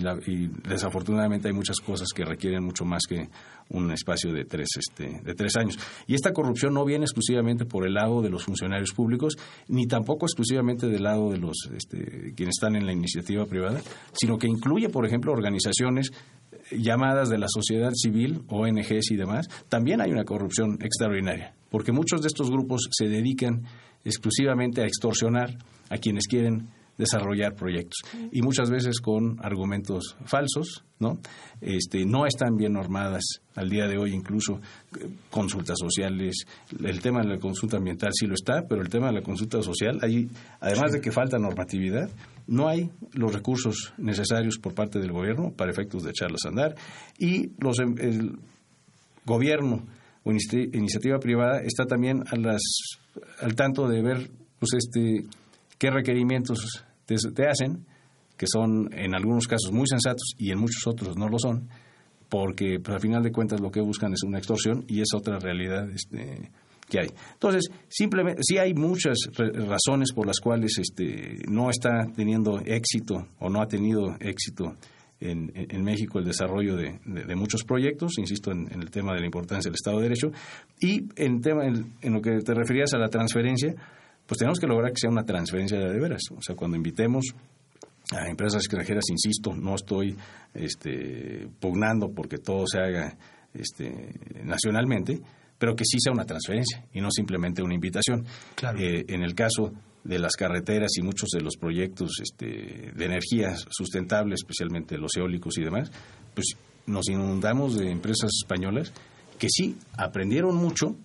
[0.68, 3.28] desafortunadamente hay muchas cosas que requieren mucho más que
[3.70, 5.78] un espacio de tres, este, de tres años.
[6.08, 9.36] Y esta corrupción no viene exclusivamente por el lado de los funcionarios públicos,
[9.68, 13.82] ni tampoco exclusivamente del lado de los este, quienes están en la iniciativa privada,
[14.14, 16.12] sino que incluye, por ejemplo, organizaciones
[16.72, 22.22] llamadas de la sociedad civil, ONGs y demás, también hay una corrupción extraordinaria, porque muchos
[22.22, 23.64] de estos grupos se dedican
[24.04, 25.58] exclusivamente a extorsionar
[25.90, 27.98] a quienes quieren desarrollar proyectos.
[28.32, 31.20] Y muchas veces con argumentos falsos, ¿no?
[31.62, 34.62] Este, no están bien normadas al día de hoy incluso
[35.00, 36.46] eh, consultas sociales,
[36.84, 39.62] el tema de la consulta ambiental sí lo está, pero el tema de la consulta
[39.62, 40.30] social, ahí,
[40.60, 42.10] además de que falta normatividad,
[42.48, 46.76] no hay los recursos necesarios por parte del gobierno para efectos de echarlas a andar.
[47.18, 48.40] Y los, em, el
[49.26, 49.86] gobierno
[50.24, 52.62] o iniciativa privada está también a las,
[53.42, 54.30] al tanto de ver
[54.60, 55.26] pues este
[55.78, 57.86] qué requerimientos te, hacen,
[58.38, 61.70] que son en algunos casos muy sensatos y en muchos otros no lo son,
[62.30, 65.40] porque pues, al final de cuentas lo que buscan es una extorsión y es otra
[65.40, 66.52] realidad este,
[66.90, 67.08] que hay.
[67.34, 73.50] Entonces, simplemente, sí hay muchas razones por las cuales este, no está teniendo éxito o
[73.50, 74.76] no ha tenido éxito
[75.20, 77.00] en, México el desarrollo de,
[77.36, 80.32] muchos proyectos, insisto en, el tema de la importancia del Estado de Derecho,
[80.80, 83.74] y en, tema, en lo que te referías a la transferencia,
[84.26, 86.22] pues tenemos que lograr que sea una transferencia de veras.
[86.36, 87.26] O sea, cuando invitemos
[88.12, 90.16] a empresas extranjeras, insisto, no estoy
[90.54, 93.18] este, pugnando porque todo se haga
[93.54, 94.14] este,
[94.44, 95.22] nacionalmente,
[95.58, 98.26] pero que sí sea una transferencia y no simplemente una invitación.
[98.78, 99.72] Eh, en el caso
[100.04, 105.58] de las carreteras y muchos de los proyectos este, de energía sustentable, especialmente los eólicos
[105.58, 105.92] y demás,
[106.34, 108.94] pues nos inundamos de empresas españolas
[109.40, 110.96] que sí aprendieron mucho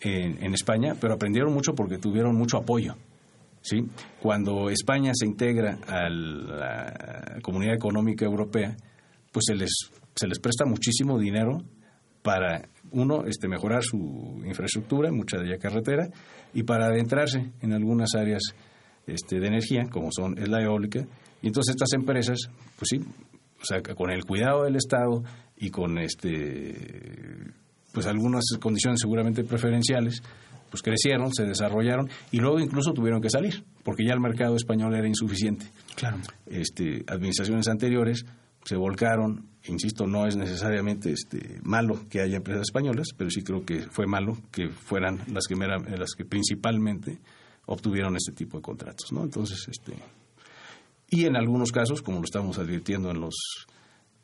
[0.00, 2.94] en, España, pero aprendieron mucho porque tuvieron mucho apoyo.
[3.60, 3.86] ¿sí?
[4.20, 8.76] Cuando España se integra a la Comunidad Económica Europea,
[9.32, 9.70] pues se les,
[10.14, 11.62] se les presta muchísimo dinero
[12.22, 16.08] para, uno, este, mejorar su infraestructura, mucha de ella carretera,
[16.54, 18.42] y para adentrarse en algunas áreas
[19.06, 21.06] este, de energía, como son es la eólica.
[21.42, 23.00] Y entonces estas empresas, pues sí,
[23.60, 25.22] o sea, con el cuidado del Estado
[25.56, 27.54] y con este
[27.92, 30.22] pues algunas condiciones seguramente preferenciales,
[30.70, 34.94] pues crecieron, se desarrollaron y luego incluso tuvieron que salir, porque ya el mercado español
[34.94, 35.66] era insuficiente.
[35.96, 36.18] Claro.
[36.46, 38.24] Este, administraciones anteriores
[38.64, 43.64] se volcaron, insisto, no es necesariamente este, malo que haya empresas españolas, pero sí creo
[43.64, 47.18] que fue malo que fueran las que, las que principalmente
[47.66, 49.22] obtuvieron este tipo de contratos, ¿no?
[49.22, 49.94] Entonces, este
[51.10, 53.34] y en algunos casos, como lo estamos advirtiendo en los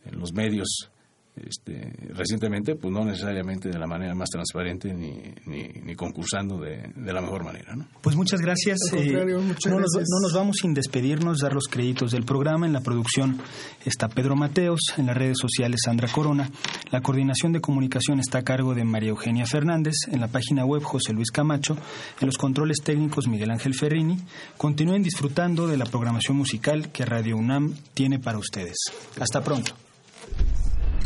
[0.05, 0.91] en los medios
[1.37, 7.21] este, recientemente, pues no necesariamente de la manera más transparente ni, ni, concursando de, la
[7.21, 7.75] mejor manera.
[7.75, 7.87] ¿no?
[8.01, 8.79] Pues muchas gracias.
[8.93, 12.67] Eh, no, Nos, vamos sin despedirnos, dar los créditos del programa.
[12.67, 13.41] En la producción
[13.85, 16.51] está Pedro Mateos, en las redes sociales Sandra Corona.
[16.91, 20.83] La coordinación de comunicación está a cargo de María Eugenia Fernández, en la página web
[20.83, 21.77] José Luis Camacho,
[22.21, 24.19] en los controles técnicos Miguel Ángel Ferrini.
[24.57, 28.77] Continúen disfrutando de la programación musical que Radio UNAM tiene para ustedes.
[29.19, 29.84] Hasta pronto.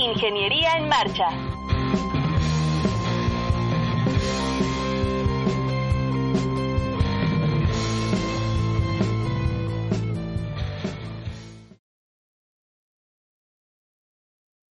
[0.00, 1.28] Ingeniería en Marcha.